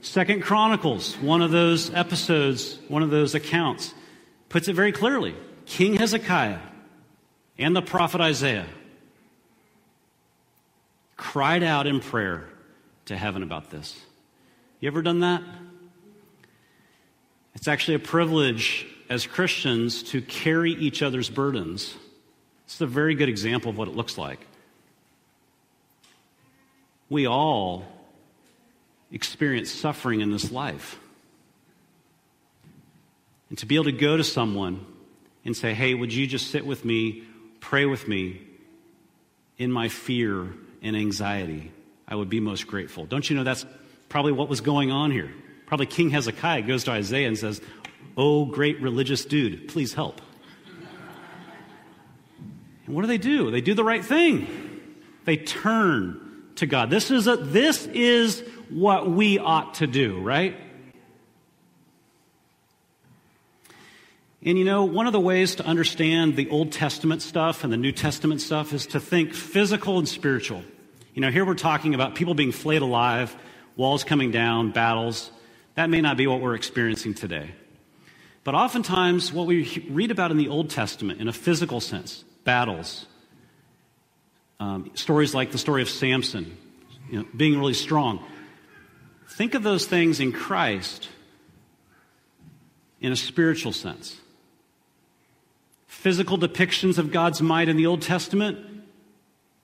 Second 0.01 0.43
Chronicles, 0.43 1.17
one 1.17 1.43
of 1.43 1.51
those 1.51 1.93
episodes, 1.93 2.79
one 2.87 3.03
of 3.03 3.11
those 3.11 3.35
accounts, 3.35 3.93
puts 4.49 4.69
it 4.69 4.75
very 4.75 4.93
clearly. 4.93 5.35
King 5.67 5.95
Hezekiah 5.95 6.61
and 7.59 7.75
the 7.75 7.83
prophet 7.83 8.21
Isaiah 8.21 8.67
cried 11.16 11.62
out 11.62 11.87
in 11.87 12.00
prayer 12.00 12.48
to 13.07 13.16
heaven 13.16 13.42
about 13.42 13.70
this. 13.70 13.98
You 14.81 14.88
ever 14.88 15.03
done 15.03 15.20
that? 15.20 15.42
It's 17.55 17.68
actually 17.68 17.94
a 17.94 18.00
privilege 18.00 18.87
as 19.09 19.27
Christians 19.27 20.03
to 20.05 20.20
carry 20.20 20.72
each 20.72 21.03
other's 21.03 21.31
burdens. 21.31 21.94
It's 22.64 22.81
a 22.81 22.87
very 22.87 23.14
good 23.14 23.29
example 23.29 23.70
of 23.70 23.79
what 23.79 23.88
it 23.88 23.94
looks 23.94 24.18
like. 24.18 24.46
We 27.09 27.27
all 27.27 27.85
experience 29.12 29.70
suffering 29.70 30.20
in 30.20 30.31
this 30.31 30.50
life. 30.50 30.98
And 33.50 33.59
to 33.59 33.66
be 33.66 33.77
able 33.77 33.85
to 33.85 33.92
go 33.92 34.16
to 34.16 34.24
someone 34.24 34.85
and 35.44 35.57
say, 35.57 35.74
hey, 35.74 35.94
would 35.94 36.12
you 36.12 36.27
just 36.27 36.50
sit 36.50 36.66
with 36.66 36.85
me, 36.85 37.22
pray 37.61 37.87
with 37.87 38.09
me 38.09 38.40
in 39.59 39.70
my 39.70 39.88
fear 39.88 40.53
and 40.85 40.97
anxiety, 40.97 41.73
I 42.07 42.14
would 42.14 42.29
be 42.29 42.38
most 42.38 42.68
grateful. 42.68 43.07
Don't 43.07 43.29
you 43.29 43.37
know 43.37 43.42
that's 43.42 43.66
probably 44.09 44.33
what 44.33 44.49
was 44.49 44.61
going 44.61 44.92
on 44.92 45.11
here? 45.11 45.33
Probably 45.66 45.87
King 45.87 46.11
Hezekiah 46.11 46.62
goes 46.62 46.85
to 46.85 46.92
Isaiah 46.92 47.27
and 47.27 47.37
says, 47.37 47.61
Oh, 48.16 48.44
great 48.44 48.81
religious 48.81 49.25
dude, 49.25 49.66
please 49.66 49.92
help. 49.94 50.20
And 52.87 52.94
what 52.94 53.01
do 53.01 53.09
they 53.09 53.18
do? 53.18 53.51
They 53.51 53.62
do 53.62 53.75
the 53.75 53.83
right 53.83 54.05
thing. 54.05 54.83
They 55.25 55.38
turn 55.38 56.20
to 56.57 56.66
God. 56.66 56.90
This 56.90 57.11
is, 57.11 57.27
a, 57.27 57.37
this 57.37 57.87
is 57.87 58.44
what 58.68 59.11
we 59.11 59.38
ought 59.38 59.75
to 59.75 59.87
do, 59.87 60.20
right? 60.20 60.55
And 64.44 64.59
you 64.59 64.66
know, 64.66 64.85
one 64.85 65.07
of 65.07 65.14
the 65.14 65.20
ways 65.20 65.55
to 65.57 65.64
understand 65.64 66.37
the 66.37 66.51
Old 66.51 66.70
Testament 66.70 67.23
stuff 67.23 67.64
and 67.64 67.73
the 67.73 67.79
New 67.79 67.92
Testament 67.92 68.42
stuff 68.42 68.75
is 68.75 68.87
to 68.88 69.01
think 69.01 69.33
physical 69.33 69.99
and 69.99 70.07
spiritual. 70.07 70.62
You 71.14 71.20
know, 71.20 71.31
here 71.31 71.44
we're 71.44 71.55
talking 71.55 71.94
about 71.94 72.16
people 72.16 72.35
being 72.35 72.50
flayed 72.50 72.83
alive, 72.83 73.37
walls 73.77 74.03
coming 74.03 74.33
down, 74.33 74.72
battles. 74.72 75.31
That 75.77 75.88
may 75.88 76.00
not 76.00 76.16
be 76.16 76.27
what 76.27 76.40
we're 76.40 76.57
experiencing 76.57 77.14
today. 77.14 77.53
But 78.42 78.57
oftentimes, 78.57 79.33
what 79.33 79.46
we 79.46 79.87
read 79.88 80.11
about 80.11 80.33
in 80.33 80.38
the 80.38 80.48
Old 80.48 80.70
Testament, 80.70 81.20
in 81.20 81.29
a 81.29 81.33
physical 81.33 81.81
sense, 81.81 82.24
battles, 82.42 83.07
um, 84.59 84.90
stories 84.94 85.37
like 85.37 85.53
the 85.53 85.59
story 85.59 85.83
of 85.83 85.88
Samson, 85.88 86.57
you 87.09 87.20
know, 87.20 87.27
being 87.37 87.57
really 87.57 87.74
strong. 87.74 88.24
Think 89.29 89.55
of 89.55 89.62
those 89.62 89.87
things 89.87 90.18
in 90.18 90.33
Christ 90.33 91.09
in 93.00 93.12
a 93.12 93.16
spiritual 93.16 93.72
sense. 93.72 94.16
Physical 95.87 96.38
depictions 96.38 96.98
of 96.98 97.12
God's 97.12 97.40
might 97.40 97.68
in 97.68 97.77
the 97.77 97.87
Old 97.87 98.03
Testament, 98.03 98.59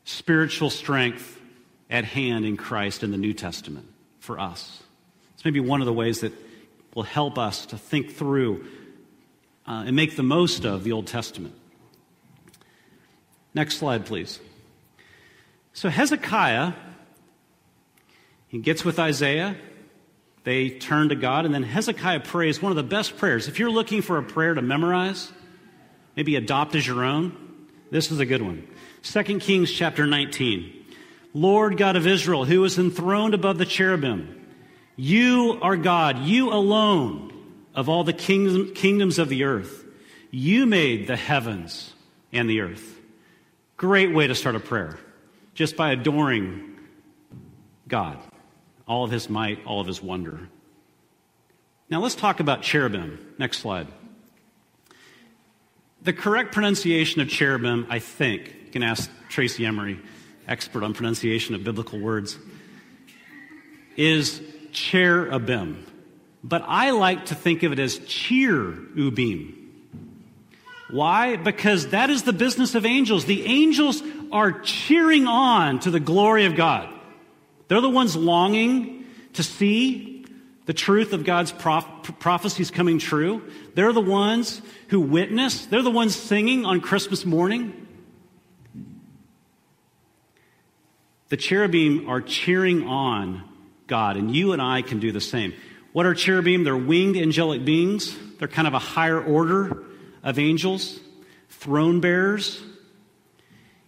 spiritual 0.04 0.70
strength 0.70 1.38
at 1.90 2.04
hand 2.04 2.44
in 2.44 2.56
Christ 2.56 3.02
in 3.02 3.10
the 3.10 3.18
New 3.18 3.34
Testament 3.34 3.86
for 4.20 4.38
us. 4.38 4.82
It's 5.34 5.44
maybe 5.44 5.60
one 5.60 5.80
of 5.80 5.86
the 5.86 5.92
ways 5.92 6.20
that 6.20 6.32
will 6.94 7.02
help 7.02 7.38
us 7.38 7.66
to 7.66 7.78
think 7.78 8.12
through 8.12 8.64
uh, 9.66 9.84
and 9.86 9.96
make 9.96 10.16
the 10.16 10.22
most 10.22 10.64
of 10.64 10.84
the 10.84 10.92
Old 10.92 11.06
Testament. 11.06 11.54
Next 13.54 13.78
slide, 13.78 14.06
please. 14.06 14.38
So 15.72 15.88
Hezekiah, 15.88 16.72
he 18.48 18.58
gets 18.58 18.84
with 18.84 18.98
Isaiah. 18.98 19.56
They 20.44 20.70
turn 20.70 21.10
to 21.10 21.14
God, 21.14 21.44
and 21.44 21.54
then 21.54 21.62
Hezekiah 21.62 22.20
prays 22.20 22.62
one 22.62 22.72
of 22.72 22.76
the 22.76 22.82
best 22.82 23.16
prayers. 23.16 23.48
If 23.48 23.58
you're 23.58 23.70
looking 23.70 24.02
for 24.02 24.18
a 24.18 24.22
prayer 24.22 24.54
to 24.54 24.62
memorize, 24.62 25.30
maybe 26.16 26.36
adopt 26.36 26.74
as 26.74 26.86
your 26.86 27.04
own, 27.04 27.36
this 27.90 28.10
is 28.10 28.20
a 28.20 28.26
good 28.26 28.42
one. 28.42 28.66
2 29.02 29.22
Kings 29.38 29.70
chapter 29.70 30.06
19. 30.06 30.79
Lord 31.32 31.76
God 31.76 31.96
of 31.96 32.06
Israel, 32.06 32.44
who 32.44 32.64
is 32.64 32.78
enthroned 32.78 33.34
above 33.34 33.58
the 33.58 33.66
cherubim, 33.66 34.36
you 34.96 35.58
are 35.62 35.76
God, 35.76 36.18
you 36.18 36.52
alone 36.52 37.32
of 37.74 37.88
all 37.88 38.04
the 38.04 38.12
kingdom, 38.12 38.74
kingdoms 38.74 39.18
of 39.18 39.28
the 39.28 39.44
earth. 39.44 39.84
You 40.30 40.66
made 40.66 41.06
the 41.06 41.16
heavens 41.16 41.92
and 42.32 42.48
the 42.48 42.60
earth. 42.60 42.98
Great 43.76 44.12
way 44.12 44.26
to 44.26 44.34
start 44.34 44.56
a 44.56 44.60
prayer, 44.60 44.98
just 45.54 45.76
by 45.76 45.92
adoring 45.92 46.76
God, 47.88 48.18
all 48.86 49.04
of 49.04 49.10
his 49.10 49.30
might, 49.30 49.64
all 49.64 49.80
of 49.80 49.86
his 49.86 50.02
wonder. 50.02 50.48
Now 51.88 52.00
let's 52.00 52.14
talk 52.14 52.40
about 52.40 52.62
cherubim. 52.62 53.34
Next 53.38 53.58
slide. 53.58 53.88
The 56.02 56.12
correct 56.12 56.52
pronunciation 56.52 57.20
of 57.20 57.28
cherubim, 57.28 57.86
I 57.90 57.98
think, 57.98 58.54
you 58.66 58.70
can 58.70 58.82
ask 58.82 59.10
Tracy 59.28 59.66
Emery, 59.66 60.00
expert 60.50 60.82
on 60.82 60.92
pronunciation 60.92 61.54
of 61.54 61.64
biblical 61.64 61.98
words, 61.98 62.36
is 63.96 64.42
cherubim. 64.72 65.86
But 66.44 66.64
I 66.66 66.90
like 66.90 67.26
to 67.26 67.34
think 67.34 67.62
of 67.62 67.72
it 67.72 67.78
as 67.78 67.98
cheer-ubim. 68.00 69.54
Why? 70.90 71.36
Because 71.36 71.88
that 71.88 72.10
is 72.10 72.24
the 72.24 72.32
business 72.32 72.74
of 72.74 72.84
angels. 72.84 73.24
The 73.24 73.46
angels 73.46 74.02
are 74.32 74.52
cheering 74.60 75.26
on 75.26 75.78
to 75.80 75.90
the 75.90 76.00
glory 76.00 76.46
of 76.46 76.56
God. 76.56 76.92
They're 77.68 77.80
the 77.80 77.88
ones 77.88 78.16
longing 78.16 79.04
to 79.34 79.42
see 79.44 80.26
the 80.66 80.72
truth 80.72 81.12
of 81.12 81.24
God's 81.24 81.52
prophecies 81.52 82.70
coming 82.70 82.98
true. 82.98 83.42
They're 83.74 83.92
the 83.92 84.00
ones 84.00 84.62
who 84.88 85.00
witness. 85.00 85.66
They're 85.66 85.82
the 85.82 85.90
ones 85.90 86.16
singing 86.16 86.64
on 86.64 86.80
Christmas 86.80 87.24
morning. 87.24 87.79
The 91.30 91.36
cherubim 91.36 92.08
are 92.08 92.20
cheering 92.20 92.82
on 92.86 93.44
God, 93.86 94.16
and 94.16 94.34
you 94.34 94.52
and 94.52 94.60
I 94.60 94.82
can 94.82 94.98
do 94.98 95.12
the 95.12 95.20
same. 95.20 95.54
What 95.92 96.04
are 96.04 96.14
cherubim? 96.14 96.64
They're 96.64 96.76
winged 96.76 97.16
angelic 97.16 97.64
beings. 97.64 98.16
They're 98.38 98.48
kind 98.48 98.66
of 98.66 98.74
a 98.74 98.80
higher 98.80 99.22
order 99.22 99.84
of 100.24 100.38
angels, 100.40 100.98
throne 101.48 102.00
bearers. 102.00 102.60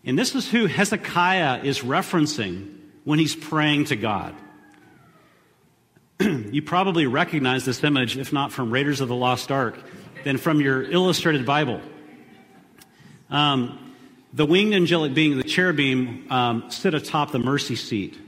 And 0.05 0.17
this 0.17 0.35
is 0.37 0.49
who 0.49 0.67
Hezekiah 0.67 1.63
is 1.65 1.81
referencing 1.81 2.77
when 3.05 3.19
he's 3.19 3.35
praying 3.35 3.87
to 3.87 3.97
God. 3.97 4.37
you 6.21 6.63
probably 6.63 7.07
recognize 7.07 7.65
this 7.65 7.83
image, 7.83 8.17
if 8.17 8.33
not 8.33 8.53
from 8.53 8.71
Raiders 8.71 9.01
of 9.01 9.09
the 9.09 9.17
Lost 9.17 9.51
Ark, 9.51 9.79
then 10.23 10.39
from 10.39 10.61
your 10.61 10.83
illustrated 10.83 11.45
Bible. 11.45 11.81
Um, 13.31 13.82
the 14.33 14.47
winged 14.47 14.75
angelic 14.75 15.15
being, 15.15 15.37
the 15.37 15.45
cherubim, 15.45 16.27
um, 16.31 16.71
sit 16.71 16.95
atop 16.95 17.33
the 17.33 17.39
mercy 17.39 17.77
seat 17.77 18.19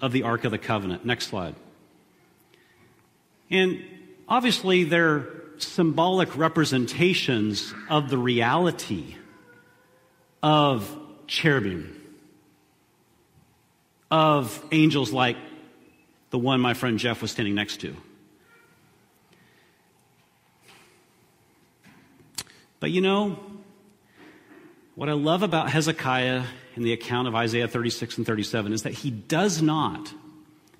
of 0.00 0.12
the 0.12 0.24
Ark 0.24 0.44
of 0.44 0.50
the 0.50 0.58
Covenant. 0.58 1.04
Next 1.04 1.28
slide. 1.28 1.54
And 3.50 3.82
obviously, 4.28 4.84
they're 4.84 5.26
symbolic 5.58 6.36
representations 6.36 7.72
of 7.88 8.10
the 8.10 8.18
reality 8.18 9.16
of 10.42 10.94
cherubim, 11.26 12.00
of 14.10 14.62
angels 14.72 15.12
like 15.12 15.36
the 16.30 16.38
one 16.38 16.60
my 16.60 16.74
friend 16.74 16.98
Jeff 16.98 17.22
was 17.22 17.30
standing 17.30 17.54
next 17.54 17.78
to. 17.80 17.96
But 22.78 22.90
you 22.90 23.00
know, 23.00 23.38
what 24.96 25.10
I 25.10 25.12
love 25.12 25.42
about 25.42 25.70
Hezekiah 25.70 26.42
in 26.74 26.82
the 26.82 26.94
account 26.94 27.28
of 27.28 27.34
Isaiah 27.34 27.68
36 27.68 28.16
and 28.16 28.26
37 28.26 28.72
is 28.72 28.82
that 28.82 28.94
he 28.94 29.10
does 29.10 29.60
not 29.60 30.12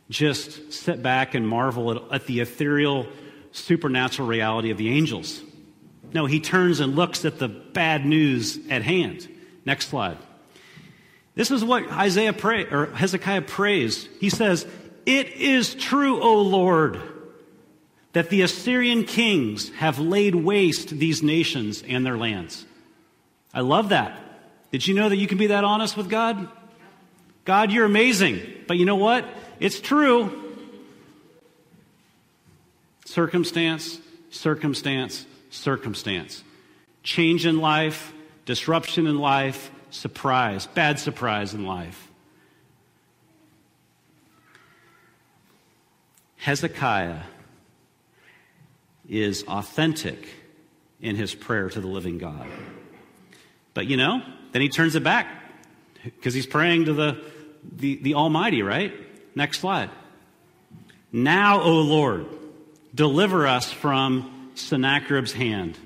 just 0.08 0.72
sit 0.72 1.02
back 1.02 1.34
and 1.34 1.46
marvel 1.46 1.92
at, 1.92 2.12
at 2.12 2.26
the 2.26 2.40
ethereal, 2.40 3.06
supernatural 3.52 4.26
reality 4.26 4.70
of 4.70 4.78
the 4.78 4.88
angels. 4.88 5.42
No, 6.14 6.24
he 6.24 6.40
turns 6.40 6.80
and 6.80 6.96
looks 6.96 7.26
at 7.26 7.38
the 7.38 7.48
bad 7.48 8.06
news 8.06 8.58
at 8.70 8.82
hand. 8.82 9.28
Next 9.66 9.88
slide. 9.88 10.16
This 11.34 11.50
is 11.50 11.62
what 11.62 11.86
Isaiah 11.90 12.32
pray, 12.32 12.64
or 12.64 12.86
Hezekiah 12.86 13.42
prays. 13.42 14.08
He 14.18 14.30
says, 14.30 14.66
It 15.04 15.28
is 15.34 15.74
true, 15.74 16.22
O 16.22 16.40
Lord, 16.40 17.02
that 18.14 18.30
the 18.30 18.40
Assyrian 18.40 19.04
kings 19.04 19.68
have 19.74 19.98
laid 19.98 20.34
waste 20.34 20.88
these 20.88 21.22
nations 21.22 21.82
and 21.86 22.06
their 22.06 22.16
lands. 22.16 22.64
I 23.56 23.60
love 23.60 23.88
that. 23.88 24.20
Did 24.70 24.86
you 24.86 24.94
know 24.94 25.08
that 25.08 25.16
you 25.16 25.26
can 25.26 25.38
be 25.38 25.46
that 25.46 25.64
honest 25.64 25.96
with 25.96 26.10
God? 26.10 26.46
God, 27.46 27.72
you're 27.72 27.86
amazing. 27.86 28.42
But 28.68 28.76
you 28.76 28.84
know 28.84 28.96
what? 28.96 29.26
It's 29.58 29.80
true. 29.80 30.54
Circumstance, 33.06 33.98
circumstance, 34.28 35.24
circumstance. 35.48 36.44
Change 37.02 37.46
in 37.46 37.58
life, 37.58 38.12
disruption 38.44 39.06
in 39.06 39.18
life, 39.18 39.70
surprise, 39.88 40.66
bad 40.66 40.98
surprise 40.98 41.54
in 41.54 41.64
life. 41.64 42.10
Hezekiah 46.36 47.22
is 49.08 49.44
authentic 49.44 50.28
in 51.00 51.16
his 51.16 51.34
prayer 51.34 51.70
to 51.70 51.80
the 51.80 51.86
living 51.86 52.18
God. 52.18 52.46
But 53.76 53.88
you 53.88 53.98
know, 53.98 54.22
then 54.52 54.62
he 54.62 54.70
turns 54.70 54.94
it 54.94 55.04
back 55.04 55.28
because 56.02 56.32
he's 56.32 56.46
praying 56.46 56.86
to 56.86 56.94
the, 56.94 57.22
the, 57.76 57.96
the 57.96 58.14
Almighty, 58.14 58.62
right? 58.62 58.90
Next 59.36 59.60
slide. 59.60 59.90
Now, 61.12 61.60
O 61.60 61.82
Lord, 61.82 62.24
deliver 62.94 63.46
us 63.46 63.70
from 63.70 64.50
Sennacherib's 64.54 65.34
hand, 65.34 65.76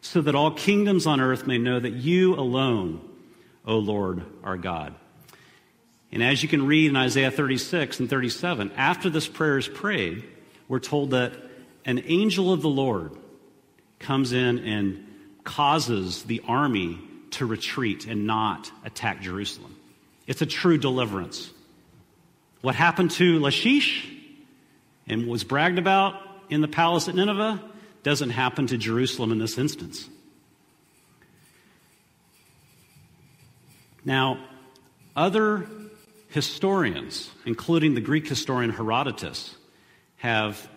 so 0.00 0.20
that 0.20 0.36
all 0.36 0.52
kingdoms 0.52 1.04
on 1.04 1.20
earth 1.20 1.44
may 1.44 1.58
know 1.58 1.80
that 1.80 1.94
you 1.94 2.36
alone, 2.36 3.00
O 3.66 3.78
Lord, 3.78 4.24
are 4.44 4.56
God. 4.56 4.94
And 6.12 6.22
as 6.22 6.44
you 6.44 6.48
can 6.48 6.64
read 6.64 6.90
in 6.90 6.96
Isaiah 6.96 7.32
36 7.32 7.98
and 7.98 8.08
37, 8.08 8.70
after 8.76 9.10
this 9.10 9.26
prayer 9.26 9.58
is 9.58 9.66
prayed, 9.66 10.22
we're 10.68 10.78
told 10.78 11.10
that 11.10 11.32
an 11.84 12.04
angel 12.06 12.52
of 12.52 12.62
the 12.62 12.68
Lord 12.68 13.16
comes 13.98 14.32
in 14.32 14.60
and 14.60 15.04
causes 15.42 16.22
the 16.22 16.40
army 16.46 17.00
to 17.32 17.46
retreat 17.46 18.06
and 18.06 18.26
not 18.26 18.70
attack 18.84 19.20
Jerusalem. 19.20 19.76
It's 20.26 20.42
a 20.42 20.46
true 20.46 20.78
deliverance. 20.78 21.50
What 22.60 22.74
happened 22.74 23.10
to 23.12 23.40
Lachish 23.40 24.08
and 25.06 25.26
was 25.26 25.44
bragged 25.44 25.78
about 25.78 26.14
in 26.48 26.60
the 26.60 26.68
palace 26.68 27.08
at 27.08 27.14
Nineveh 27.14 27.62
doesn't 28.02 28.30
happen 28.30 28.66
to 28.68 28.78
Jerusalem 28.78 29.32
in 29.32 29.38
this 29.38 29.58
instance. 29.58 30.08
Now, 34.04 34.44
other 35.14 35.68
historians, 36.28 37.30
including 37.44 37.94
the 37.94 38.00
Greek 38.00 38.26
historian 38.26 38.70
Herodotus, 38.70 39.54
have 40.16 40.68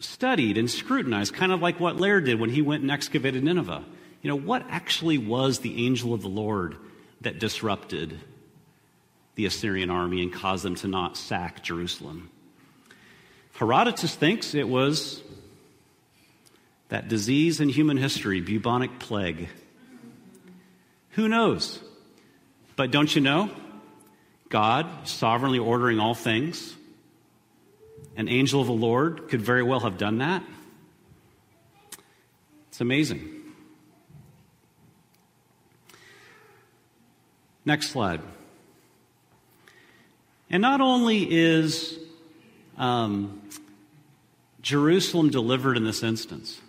studied 0.00 0.56
and 0.56 0.70
scrutinized, 0.70 1.34
kind 1.34 1.52
of 1.52 1.60
like 1.60 1.80
what 1.80 1.96
Layard 1.96 2.24
did 2.24 2.38
when 2.38 2.50
he 2.50 2.62
went 2.62 2.82
and 2.82 2.90
excavated 2.90 3.42
Nineveh. 3.42 3.84
You 4.22 4.28
know, 4.28 4.36
what 4.36 4.64
actually 4.68 5.18
was 5.18 5.60
the 5.60 5.86
angel 5.86 6.12
of 6.12 6.22
the 6.22 6.28
Lord 6.28 6.76
that 7.20 7.38
disrupted 7.38 8.18
the 9.34 9.46
Assyrian 9.46 9.90
army 9.90 10.22
and 10.22 10.32
caused 10.32 10.64
them 10.64 10.74
to 10.76 10.88
not 10.88 11.16
sack 11.16 11.62
Jerusalem? 11.62 12.30
Herodotus 13.54 14.14
thinks 14.14 14.54
it 14.54 14.68
was 14.68 15.22
that 16.88 17.08
disease 17.08 17.60
in 17.60 17.68
human 17.68 17.96
history, 17.96 18.40
bubonic 18.40 18.98
plague. 18.98 19.48
Who 21.10 21.28
knows? 21.28 21.80
But 22.76 22.90
don't 22.90 23.14
you 23.14 23.20
know? 23.20 23.50
God, 24.48 24.86
sovereignly 25.06 25.58
ordering 25.58 26.00
all 26.00 26.14
things, 26.14 26.74
an 28.16 28.28
angel 28.28 28.60
of 28.60 28.66
the 28.66 28.72
Lord 28.72 29.28
could 29.28 29.42
very 29.42 29.62
well 29.62 29.80
have 29.80 29.98
done 29.98 30.18
that. 30.18 30.42
It's 32.68 32.80
amazing. 32.80 33.37
Next 37.68 37.90
slide. 37.90 38.22
And 40.48 40.62
not 40.62 40.80
only 40.80 41.30
is 41.30 41.98
um, 42.78 43.42
Jerusalem 44.62 45.28
delivered 45.28 45.76
in 45.76 45.84
this 45.84 46.02
instance, 46.02 46.62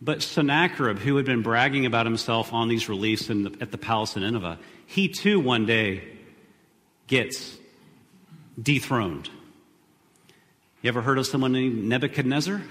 but 0.00 0.22
Sennacherib, 0.22 1.00
who 1.00 1.16
had 1.16 1.26
been 1.26 1.42
bragging 1.42 1.84
about 1.84 2.06
himself 2.06 2.52
on 2.52 2.68
these 2.68 2.88
reliefs 2.88 3.28
the, 3.42 3.56
at 3.60 3.72
the 3.72 3.76
palace 3.76 4.14
in 4.14 4.22
Nineveh, 4.22 4.60
he 4.86 5.08
too 5.08 5.40
one 5.40 5.66
day 5.66 6.04
gets 7.08 7.56
dethroned. 8.62 9.28
You 10.80 10.88
ever 10.90 11.02
heard 11.02 11.18
of 11.18 11.26
someone 11.26 11.50
named 11.50 11.88
Nebuchadnezzar? 11.88 12.62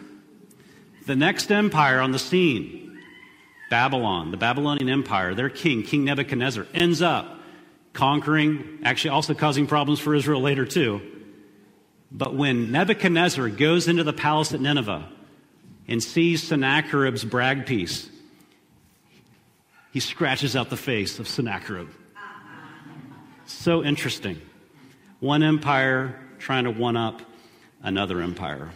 The 1.07 1.15
next 1.17 1.51
empire 1.51 1.99
on 1.99 2.13
the 2.13 2.19
scene 2.19 2.84
Babylon, 3.75 4.31
the 4.31 4.37
Babylonian 4.37 4.87
Empire, 4.87 5.35
their 5.35 5.49
king, 5.49 5.83
King 5.83 6.05
Nebuchadnezzar, 6.05 6.65
ends 6.73 7.01
up 7.01 7.41
conquering, 7.91 8.79
actually 8.85 9.09
also 9.09 9.33
causing 9.33 9.67
problems 9.67 9.99
for 9.99 10.15
Israel 10.15 10.39
later 10.39 10.65
too. 10.65 11.01
But 12.09 12.33
when 12.33 12.71
Nebuchadnezzar 12.71 13.49
goes 13.49 13.89
into 13.89 14.05
the 14.05 14.13
palace 14.13 14.53
at 14.53 14.61
Nineveh 14.61 15.09
and 15.89 16.01
sees 16.01 16.41
Sennacherib's 16.41 17.25
brag 17.25 17.65
piece, 17.65 18.09
he 19.91 19.99
scratches 19.99 20.55
out 20.55 20.69
the 20.69 20.77
face 20.77 21.19
of 21.19 21.27
Sennacherib. 21.27 21.89
So 23.45 23.83
interesting. 23.83 24.39
One 25.19 25.43
empire 25.43 26.17
trying 26.39 26.63
to 26.63 26.71
one 26.71 26.95
up 26.95 27.21
another 27.83 28.21
empire. 28.21 28.69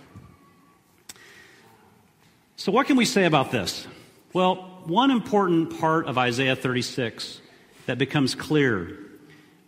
So, 2.58 2.74
what 2.74 2.86
can 2.86 2.97
we 2.97 3.06
say 3.06 3.24
about 3.24 3.52
this? 3.52 3.88
Well, 4.34 4.69
one 4.88 5.12
important 5.12 5.80
part 5.80 6.06
of 6.08 6.18
Isaiah 6.18 6.56
36 6.56 7.42
that 7.86 7.98
becomes 7.98 8.36
clear 8.36 8.98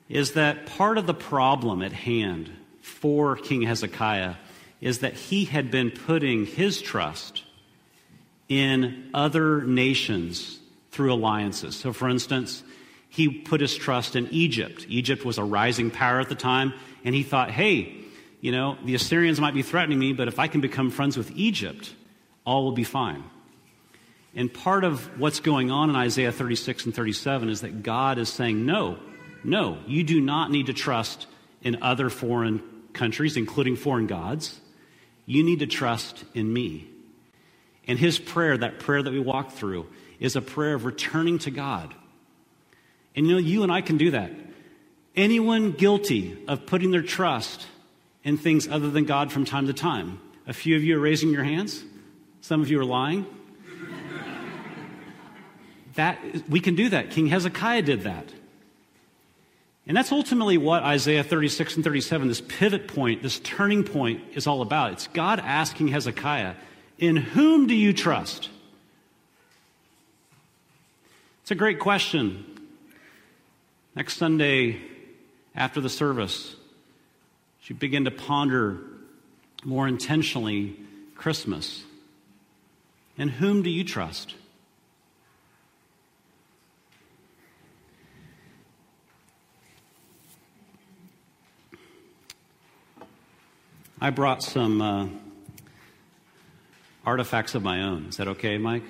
is 0.10 0.34
that 0.34 0.66
part 0.66 0.98
of 0.98 1.08
the 1.08 1.14
problem 1.14 1.82
at 1.82 1.94
hand 1.94 2.52
for 2.82 3.36
King 3.36 3.62
Hezekiah 3.64 4.36
is 4.82 5.00
that 5.00 5.14
he 5.14 5.46
had 5.46 5.72
been 5.72 5.92
putting 5.92 6.46
his 6.46 6.82
trust 6.82 7.44
in 8.50 9.10
other 9.14 9.62
nations 9.62 10.60
through 10.92 11.14
alliances. 11.14 11.76
So, 11.76 11.94
for 11.94 12.10
instance, 12.10 12.64
he 13.08 13.30
put 13.30 13.62
his 13.62 13.76
trust 13.76 14.16
in 14.16 14.28
Egypt. 14.32 14.86
Egypt 14.90 15.24
was 15.24 15.38
a 15.38 15.44
rising 15.44 15.92
power 15.92 16.20
at 16.20 16.30
the 16.30 16.36
time, 16.36 16.74
and 17.06 17.16
he 17.16 17.24
thought, 17.24 17.52
hey, 17.52 17.96
you 18.42 18.52
know, 18.52 18.78
the 18.84 18.96
Assyrians 18.96 19.40
might 19.40 19.54
be 19.54 19.62
threatening 19.62 20.00
me, 20.00 20.14
but 20.14 20.28
if 20.28 20.40
I 20.40 20.48
can 20.48 20.62
become 20.62 20.90
friends 20.90 21.16
with 21.16 21.32
Egypt, 21.32 21.94
all 22.46 22.64
will 22.64 22.72
be 22.72 22.84
fine. 22.84 23.24
And 24.34 24.54
part 24.54 24.84
of 24.84 25.20
what's 25.20 25.40
going 25.40 25.72
on 25.72 25.90
in 25.90 25.96
Isaiah 25.96 26.32
36 26.32 26.86
and 26.86 26.96
37 26.96 27.50
is 27.50 27.62
that 27.62 27.84
God 27.84 28.18
is 28.18 28.30
saying, 28.30 28.66
no, 28.66 28.98
no, 29.44 29.78
you 29.88 30.04
do 30.04 30.22
not 30.22 30.52
need 30.52 30.68
to 30.68 30.74
trust 30.74 31.28
in 31.62 31.84
other 31.84 32.10
foreign 32.10 32.62
countries, 32.94 33.38
including 33.38 33.76
foreign 33.76 34.08
gods. 34.08 34.60
You 35.26 35.44
need 35.44 35.60
to 35.60 35.68
trust 35.68 36.24
in 36.34 36.52
me. 36.52 36.88
And 37.88 38.00
his 38.00 38.20
prayer, 38.20 38.58
that 38.58 38.80
prayer 38.80 39.04
that 39.04 39.12
we 39.12 39.20
walk 39.20 39.52
through, 39.52 39.88
is 40.20 40.36
a 40.36 40.42
prayer 40.42 40.76
of 40.76 40.86
returning 40.86 41.40
to 41.40 41.52
God. 41.52 41.94
And 43.16 43.28
you 43.28 43.34
know, 43.34 43.40
you 43.40 43.64
and 43.64 43.72
I 43.72 43.82
can 43.82 43.98
do 43.98 44.12
that. 44.12 44.32
Anyone 45.16 45.72
guilty 45.72 46.38
of 46.48 46.66
putting 46.66 46.92
their 46.92 47.02
trust 47.02 47.66
in 48.24 48.38
things 48.38 48.68
other 48.68 48.90
than 48.90 49.04
God 49.04 49.32
from 49.32 49.44
time 49.44 49.68
to 49.68 49.74
time? 49.74 50.22
A 50.48 50.54
few 50.54 50.76
of 50.76 50.84
you 50.84 50.96
are 50.96 51.02
raising 51.02 51.32
your 51.32 51.44
hands. 51.44 51.84
Some 52.40 52.62
of 52.62 52.70
you 52.70 52.80
are 52.80 52.86
lying. 52.86 53.26
That 55.96 56.20
we 56.50 56.60
can 56.60 56.76
do 56.76 56.90
that. 56.90 57.12
King 57.12 57.28
Hezekiah 57.28 57.82
did 57.82 58.02
that. 58.02 58.26
And 59.88 59.98
that's 59.98 60.12
ultimately 60.12 60.58
what 60.58 60.84
Isaiah 60.84 61.24
36 61.24 61.76
and 61.76 61.84
37, 61.84 62.28
this 62.28 62.42
pivot 62.42 62.88
point, 62.88 63.24
this 63.24 63.40
turning 63.40 63.84
point, 63.84 64.22
is 64.34 64.48
all 64.48 64.62
about. 64.62 64.94
It's 64.94 65.08
God 65.08 65.40
asking 65.40 65.90
Hezekiah, 65.90 66.56
In 67.00 67.16
whom 67.16 67.68
do 67.68 67.74
you 67.74 67.92
trust? 67.92 68.50
It's 71.42 71.52
a 71.52 71.56
great 71.56 71.80
question. 71.80 72.46
Next 73.96 74.18
Sunday, 74.18 74.80
after 75.56 75.82
the 75.82 75.90
service, 75.90 76.56
you 77.64 77.76
begin 77.76 78.06
to 78.06 78.12
ponder 78.12 78.80
more 79.66 79.88
intentionally 79.88 80.76
Christmas. 81.16 81.84
In 83.18 83.30
whom 83.30 83.64
do 83.64 83.70
you 83.70 83.84
trust? 83.84 84.36
I 94.04 94.10
brought 94.10 94.42
some 94.42 94.82
uh, 94.82 95.08
artifacts 97.06 97.54
of 97.54 97.62
my 97.62 97.84
own. 97.84 98.08
Is 98.08 98.18
that 98.18 98.30
okay, 98.30 98.58
Mike? 98.58 98.82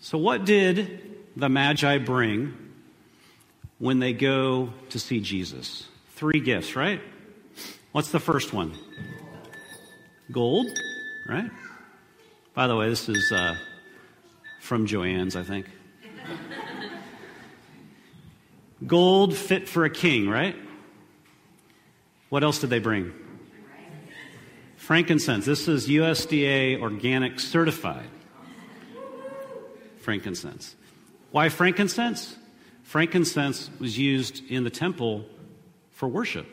So, 0.00 0.18
what 0.18 0.44
did 0.44 1.00
the 1.36 1.48
Magi 1.48 1.98
bring 1.98 2.54
when 3.78 4.00
they 4.00 4.12
go 4.12 4.72
to 4.88 4.98
see 4.98 5.20
Jesus? 5.20 5.86
Three 6.16 6.40
gifts, 6.40 6.74
right? 6.74 7.00
What's 7.92 8.10
the 8.10 8.18
first 8.18 8.52
one? 8.52 8.74
Gold, 10.32 10.66
right? 11.28 11.52
By 12.52 12.66
the 12.66 12.74
way, 12.74 12.88
this 12.88 13.08
is 13.08 13.30
uh, 13.30 13.54
from 14.60 14.86
Joanne's, 14.86 15.36
I 15.36 15.44
think. 15.44 15.66
Gold 18.84 19.36
fit 19.36 19.68
for 19.68 19.84
a 19.84 19.90
king, 19.90 20.28
right? 20.28 20.56
What 22.32 22.42
else 22.42 22.60
did 22.60 22.70
they 22.70 22.78
bring? 22.78 23.12
Frankincense. 24.78 25.44
This 25.44 25.68
is 25.68 25.86
USDA 25.86 26.80
organic 26.80 27.38
certified 27.38 28.08
frankincense. 29.98 30.74
Why 31.30 31.50
frankincense? 31.50 32.34
Frankincense 32.84 33.68
was 33.78 33.98
used 33.98 34.50
in 34.50 34.64
the 34.64 34.70
temple 34.70 35.26
for 35.90 36.08
worship. 36.08 36.46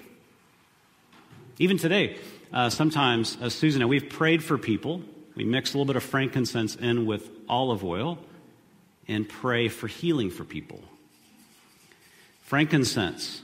Even 1.60 1.78
today, 1.78 2.18
uh, 2.52 2.70
sometimes, 2.70 3.38
as 3.40 3.56
Susan 3.56 3.82
and 3.82 3.90
we've 3.90 4.10
prayed 4.10 4.44
for 4.44 4.58
people. 4.58 5.02
We 5.36 5.46
mix 5.46 5.74
a 5.74 5.78
little 5.78 5.86
bit 5.86 5.96
of 5.96 6.04
frankincense 6.04 6.76
in 6.76 7.06
with 7.06 7.32
olive 7.48 7.86
oil 7.86 8.20
and 9.08 9.30
pray 9.30 9.70
for 9.70 9.88
healing 9.88 10.30
for 10.30 10.44
people. 10.44 10.82
Frankincense 12.42 13.44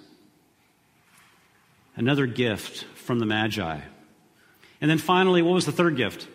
Another 1.95 2.25
gift 2.25 2.83
from 2.95 3.19
the 3.19 3.25
Magi. 3.25 3.79
And 4.81 4.91
then 4.91 4.97
finally, 4.97 5.41
what 5.41 5.53
was 5.53 5.65
the 5.65 5.71
third 5.71 5.95
gift? 5.95 6.27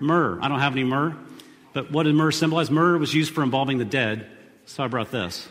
Myrrh. 0.00 0.38
I 0.40 0.48
don't 0.48 0.60
have 0.60 0.72
any 0.72 0.84
myrrh, 0.84 1.16
but 1.72 1.90
what 1.90 2.04
did 2.04 2.14
myrrh 2.14 2.30
symbolize? 2.30 2.70
Myrrh 2.70 2.98
was 2.98 3.14
used 3.14 3.32
for 3.32 3.42
embalming 3.42 3.78
the 3.78 3.84
dead, 3.84 4.30
so 4.66 4.84
I 4.84 4.86
brought 4.88 5.10
this. 5.10 5.48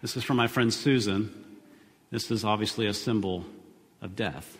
This 0.00 0.16
is 0.16 0.24
from 0.24 0.36
my 0.36 0.46
friend 0.46 0.72
Susan. 0.72 1.32
This 2.10 2.30
is 2.30 2.44
obviously 2.44 2.86
a 2.86 2.94
symbol 2.94 3.44
of 4.00 4.14
death. 4.14 4.58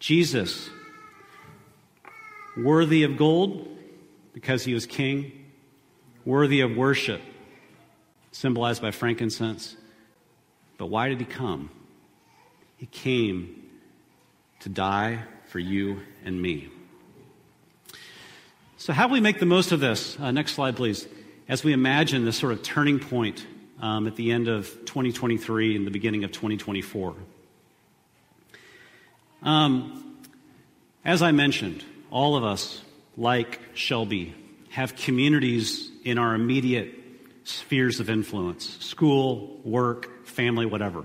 Jesus, 0.00 0.68
worthy 2.56 3.04
of 3.04 3.16
gold 3.16 3.68
because 4.32 4.64
he 4.64 4.74
was 4.74 4.84
king, 4.84 5.32
worthy 6.24 6.60
of 6.60 6.76
worship, 6.76 7.20
symbolized 8.32 8.82
by 8.82 8.90
frankincense. 8.90 9.76
But 10.76 10.86
why 10.86 11.08
did 11.08 11.20
he 11.20 11.26
come? 11.26 11.70
He 12.76 12.86
came 12.86 13.70
to 14.60 14.68
die 14.68 15.22
for 15.46 15.58
you 15.58 16.00
and 16.24 16.40
me. 16.40 16.70
So, 18.76 18.92
how 18.92 19.06
do 19.06 19.12
we 19.12 19.20
make 19.20 19.38
the 19.38 19.46
most 19.46 19.72
of 19.72 19.80
this? 19.80 20.18
Uh, 20.18 20.30
next 20.30 20.52
slide, 20.52 20.76
please. 20.76 21.06
As 21.48 21.64
we 21.64 21.72
imagine 21.72 22.24
this 22.24 22.36
sort 22.36 22.52
of 22.52 22.62
turning 22.62 22.98
point 22.98 23.46
um, 23.80 24.06
at 24.06 24.16
the 24.16 24.32
end 24.32 24.48
of 24.48 24.66
2023 24.86 25.76
and 25.76 25.86
the 25.86 25.90
beginning 25.90 26.24
of 26.24 26.32
2024. 26.32 27.14
Um, 29.42 30.18
as 31.04 31.22
I 31.22 31.32
mentioned, 31.32 31.84
all 32.10 32.36
of 32.36 32.44
us, 32.44 32.82
like 33.16 33.60
Shelby, 33.74 34.34
have 34.70 34.96
communities 34.96 35.90
in 36.02 36.18
our 36.18 36.34
immediate 36.34 36.94
spheres 37.44 38.00
of 38.00 38.08
influence 38.08 38.68
school, 38.84 39.60
work, 39.64 40.26
family, 40.26 40.66
whatever. 40.66 41.04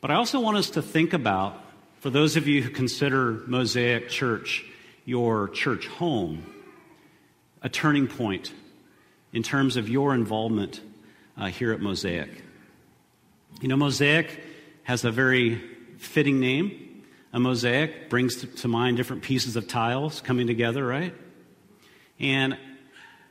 But 0.00 0.10
I 0.10 0.14
also 0.14 0.40
want 0.40 0.56
us 0.56 0.70
to 0.70 0.82
think 0.82 1.12
about, 1.12 1.62
for 2.00 2.08
those 2.08 2.36
of 2.36 2.48
you 2.48 2.62
who 2.62 2.70
consider 2.70 3.42
Mosaic 3.46 4.08
Church 4.08 4.64
your 5.04 5.48
church 5.48 5.86
home, 5.88 6.44
a 7.62 7.68
turning 7.68 8.06
point 8.06 8.52
in 9.32 9.42
terms 9.42 9.76
of 9.76 9.88
your 9.88 10.14
involvement 10.14 10.80
uh, 11.36 11.46
here 11.46 11.72
at 11.72 11.80
Mosaic. 11.80 12.44
You 13.60 13.68
know, 13.68 13.76
Mosaic 13.76 14.40
has 14.84 15.04
a 15.04 15.10
very 15.10 15.60
fitting 15.98 16.40
name. 16.40 17.04
A 17.32 17.38
mosaic 17.38 18.08
brings 18.08 18.44
to 18.44 18.68
mind 18.68 18.96
different 18.96 19.22
pieces 19.22 19.54
of 19.54 19.68
tiles 19.68 20.20
coming 20.20 20.46
together, 20.46 20.84
right? 20.84 21.14
And 22.18 22.56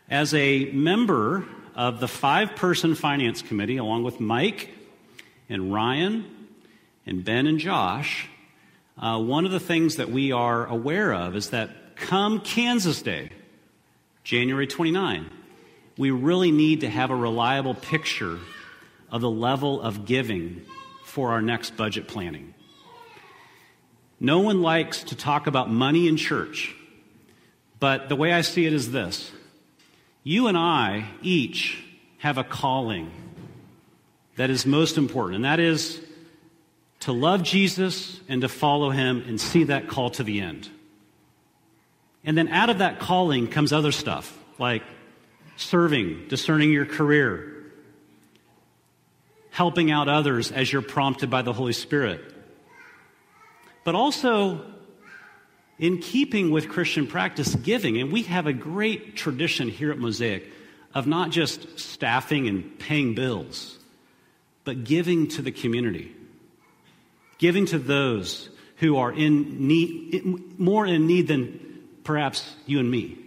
as 0.10 0.34
a 0.34 0.66
member 0.72 1.46
of 1.76 2.00
the 2.00 2.08
five 2.08 2.56
person 2.56 2.96
finance 2.96 3.42
committee, 3.42 3.78
along 3.78 4.04
with 4.04 4.20
Mike 4.20 4.70
and 5.50 5.74
Ryan 5.74 6.39
and 7.10 7.26
Ben 7.26 7.48
and 7.48 7.58
Josh, 7.58 8.30
uh, 8.96 9.20
one 9.20 9.46
of 9.46 9.52
the 9.52 9.60
things 9.60 9.96
that 9.96 10.12
we 10.12 10.32
are 10.32 10.68
aware 10.68 11.12
of 11.12 11.36
is 11.36 11.50
that 11.50 11.96
come 11.96 12.40
Kansas 12.40 13.02
Day, 13.02 13.32
January 14.24 14.68
29, 14.68 15.28
we 15.98 16.12
really 16.12 16.52
need 16.52 16.82
to 16.82 16.90
have 16.90 17.10
a 17.10 17.16
reliable 17.16 17.74
picture 17.74 18.38
of 19.12 19.22
the 19.22 19.30
level 19.30 19.82
of 19.82 20.06
giving 20.06 20.62
for 21.04 21.32
our 21.32 21.42
next 21.42 21.76
budget 21.76 22.08
planning. 22.08 22.54
No 24.20 24.42
one 24.42 24.62
likes 24.62 25.04
to 25.06 25.16
talk 25.16 25.48
about 25.48 25.68
money 25.68 26.08
in 26.08 26.16
church, 26.16 26.76
but 27.80 28.08
the 28.08 28.16
way 28.16 28.32
I 28.34 28.42
see 28.42 28.68
it 28.68 28.74
is 28.74 28.92
this 28.92 29.32
you 30.24 30.46
and 30.46 30.58
I 30.58 31.10
each 31.24 31.84
have 32.20 32.38
a 32.38 32.44
calling 32.44 33.12
that 34.36 34.52
is 34.52 34.68
most 34.68 34.98
important, 34.98 35.38
and 35.38 35.46
that 35.46 35.60
is 35.60 36.00
to 37.02 37.12
love 37.12 37.44
Jesus 37.44 38.20
and 38.28 38.42
to 38.42 38.50
follow 38.50 38.90
him 38.90 39.24
and 39.28 39.40
see 39.40 39.66
that 39.66 39.88
call 39.88 40.10
to 40.12 40.24
the 40.24 40.42
end. 40.42 40.70
And 42.24 42.38
then 42.38 42.50
out 42.50 42.70
of 42.70 42.80
that 42.80 43.00
calling 43.00 43.48
comes 43.48 43.72
other 43.72 43.92
stuff 43.92 44.38
like 44.58 44.84
serving, 45.56 46.28
discerning 46.28 46.72
your 46.72 46.86
career, 46.86 47.72
helping 49.52 49.92
out 49.92 50.10
others 50.10 50.52
as 50.52 50.72
you're 50.72 50.82
prompted 50.82 51.30
by 51.30 51.42
the 51.42 51.54
Holy 51.54 51.74
Spirit. 51.74 52.22
But 53.84 53.96
also 53.96 54.66
in 55.78 56.00
keeping 56.00 56.52
with 56.52 56.68
Christian 56.68 57.08
practice, 57.08 57.56
giving, 57.56 57.98
and 58.00 58.12
we 58.12 58.24
have 58.24 58.48
a 58.48 58.54
great 58.54 59.16
tradition 59.16 59.70
here 59.70 59.92
at 59.92 59.98
Mosaic 59.98 60.46
of 60.94 61.08
not 61.08 61.30
just 61.32 61.80
staffing 61.80 62.48
and 62.48 62.78
paying 62.80 63.16
bills, 63.16 63.78
but 64.66 64.84
giving 64.84 65.28
to 65.30 65.42
the 65.42 65.52
community, 65.52 66.14
giving 67.40 67.66
to 67.66 67.80
those 67.80 68.50
who 68.78 68.98
are 68.98 69.12
in 69.12 69.68
need, 69.68 70.60
more 70.60 70.86
in 70.86 71.08
need 71.08 71.28
than 71.28 71.60
perhaps 72.04 72.56
you 72.66 72.80
and 72.80 72.90
me. 72.90 73.18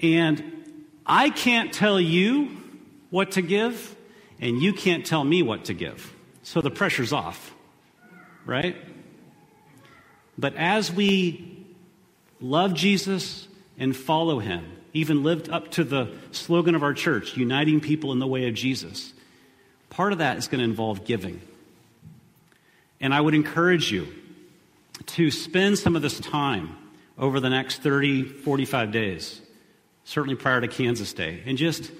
And 0.00 0.64
I 1.04 1.30
can't 1.30 1.72
tell 1.72 2.00
you 2.00 2.50
what 3.10 3.32
to 3.32 3.42
give, 3.42 3.94
and 4.40 4.60
you 4.60 4.72
can't 4.72 5.04
tell 5.04 5.22
me 5.22 5.42
what 5.42 5.66
to 5.66 5.74
give. 5.74 6.14
So 6.42 6.60
the 6.60 6.70
pressure's 6.70 7.12
off, 7.12 7.54
right? 8.46 8.76
But 10.36 10.56
as 10.56 10.92
we 10.92 11.66
love 12.40 12.74
Jesus 12.74 13.46
and 13.78 13.94
follow 13.96 14.38
him, 14.38 14.64
even 14.92 15.22
lived 15.22 15.48
up 15.48 15.70
to 15.72 15.84
the 15.84 16.10
slogan 16.32 16.74
of 16.74 16.82
our 16.82 16.94
church, 16.94 17.36
uniting 17.36 17.80
people 17.80 18.12
in 18.12 18.18
the 18.18 18.26
way 18.26 18.48
of 18.48 18.54
Jesus, 18.54 19.12
part 19.92 20.12
of 20.12 20.18
that 20.18 20.38
is 20.38 20.48
going 20.48 20.58
to 20.58 20.64
involve 20.64 21.04
giving. 21.04 21.40
And 22.98 23.12
I 23.12 23.20
would 23.20 23.34
encourage 23.34 23.92
you 23.92 24.08
to 25.06 25.30
spend 25.30 25.78
some 25.78 25.96
of 25.96 26.02
this 26.02 26.18
time 26.18 26.76
over 27.18 27.40
the 27.40 27.50
next 27.50 27.82
30, 27.82 28.22
45 28.22 28.90
days, 28.90 29.42
certainly 30.04 30.34
prior 30.34 30.62
to 30.62 30.68
Kansas 30.68 31.12
Day, 31.12 31.42
and 31.44 31.58
just 31.58 31.92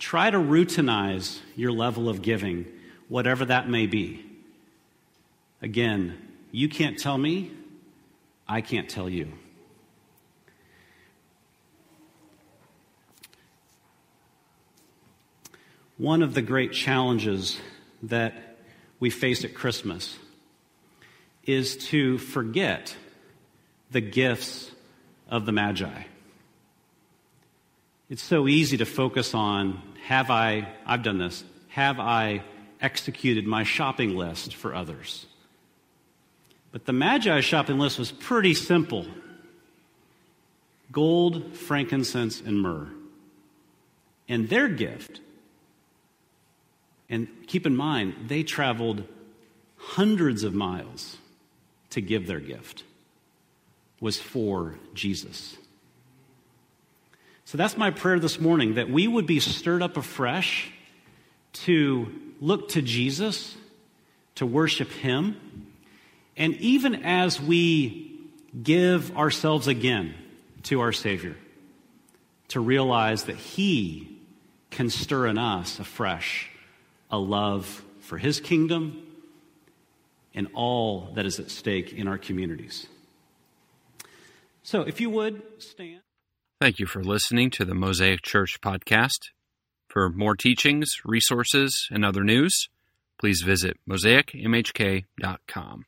try 0.00 0.30
to 0.30 0.36
routinize 0.36 1.38
your 1.54 1.70
level 1.70 2.08
of 2.08 2.22
giving, 2.22 2.66
whatever 3.08 3.44
that 3.44 3.68
may 3.68 3.86
be. 3.86 4.24
Again, 5.62 6.18
you 6.50 6.68
can't 6.68 6.98
tell 6.98 7.18
me, 7.18 7.52
I 8.48 8.62
can't 8.62 8.88
tell 8.88 9.08
you. 9.08 9.32
One 15.98 16.22
of 16.22 16.32
the 16.32 16.42
great 16.42 16.72
challenges 16.72 17.60
that 18.04 18.56
we 19.00 19.10
face 19.10 19.44
at 19.44 19.52
Christmas 19.52 20.16
is 21.44 21.76
to 21.88 22.18
forget 22.18 22.94
the 23.90 24.00
gifts 24.00 24.70
of 25.28 25.44
the 25.44 25.50
Magi. 25.50 26.04
It's 28.08 28.22
so 28.22 28.46
easy 28.46 28.76
to 28.76 28.86
focus 28.86 29.34
on 29.34 29.82
have 30.04 30.30
I, 30.30 30.68
I've 30.86 31.02
done 31.02 31.18
this, 31.18 31.42
have 31.70 31.98
I 31.98 32.44
executed 32.80 33.44
my 33.44 33.64
shopping 33.64 34.16
list 34.16 34.54
for 34.54 34.74
others? 34.74 35.26
But 36.70 36.86
the 36.86 36.92
Magi 36.92 37.40
shopping 37.40 37.78
list 37.78 37.98
was 37.98 38.12
pretty 38.12 38.54
simple 38.54 39.04
gold, 40.92 41.56
frankincense, 41.56 42.40
and 42.40 42.60
myrrh. 42.60 42.88
And 44.28 44.48
their 44.48 44.68
gift 44.68 45.20
and 47.08 47.28
keep 47.46 47.66
in 47.66 47.76
mind, 47.76 48.14
they 48.26 48.42
traveled 48.42 49.04
hundreds 49.76 50.44
of 50.44 50.54
miles 50.54 51.16
to 51.90 52.00
give 52.00 52.26
their 52.26 52.40
gift, 52.40 52.84
was 54.00 54.20
for 54.20 54.74
Jesus. 54.94 55.56
So 57.44 57.56
that's 57.56 57.78
my 57.78 57.90
prayer 57.90 58.18
this 58.18 58.38
morning 58.38 58.74
that 58.74 58.90
we 58.90 59.08
would 59.08 59.26
be 59.26 59.40
stirred 59.40 59.82
up 59.82 59.96
afresh 59.96 60.70
to 61.64 62.12
look 62.40 62.68
to 62.70 62.82
Jesus, 62.82 63.56
to 64.34 64.44
worship 64.44 64.90
Him, 64.90 65.36
and 66.36 66.54
even 66.56 67.06
as 67.06 67.40
we 67.40 68.20
give 68.62 69.16
ourselves 69.16 69.66
again 69.66 70.14
to 70.64 70.80
our 70.80 70.92
Savior, 70.92 71.36
to 72.48 72.60
realize 72.60 73.24
that 73.24 73.36
He 73.36 74.18
can 74.70 74.90
stir 74.90 75.26
in 75.26 75.38
us 75.38 75.78
afresh 75.78 76.50
a 77.10 77.18
love 77.18 77.84
for 78.00 78.18
his 78.18 78.40
kingdom 78.40 79.02
and 80.34 80.48
all 80.54 81.10
that 81.14 81.26
is 81.26 81.40
at 81.40 81.50
stake 81.50 81.92
in 81.92 82.06
our 82.08 82.18
communities. 82.18 82.86
So, 84.62 84.82
if 84.82 85.00
you 85.00 85.10
would 85.10 85.42
stand. 85.58 86.00
Thank 86.60 86.78
you 86.78 86.86
for 86.86 87.02
listening 87.02 87.50
to 87.52 87.64
the 87.64 87.74
Mosaic 87.74 88.22
Church 88.22 88.60
podcast. 88.60 89.30
For 89.88 90.10
more 90.10 90.36
teachings, 90.36 90.96
resources, 91.04 91.88
and 91.90 92.04
other 92.04 92.22
news, 92.22 92.68
please 93.18 93.42
visit 93.42 93.78
mosaicmhk.com. 93.88 95.84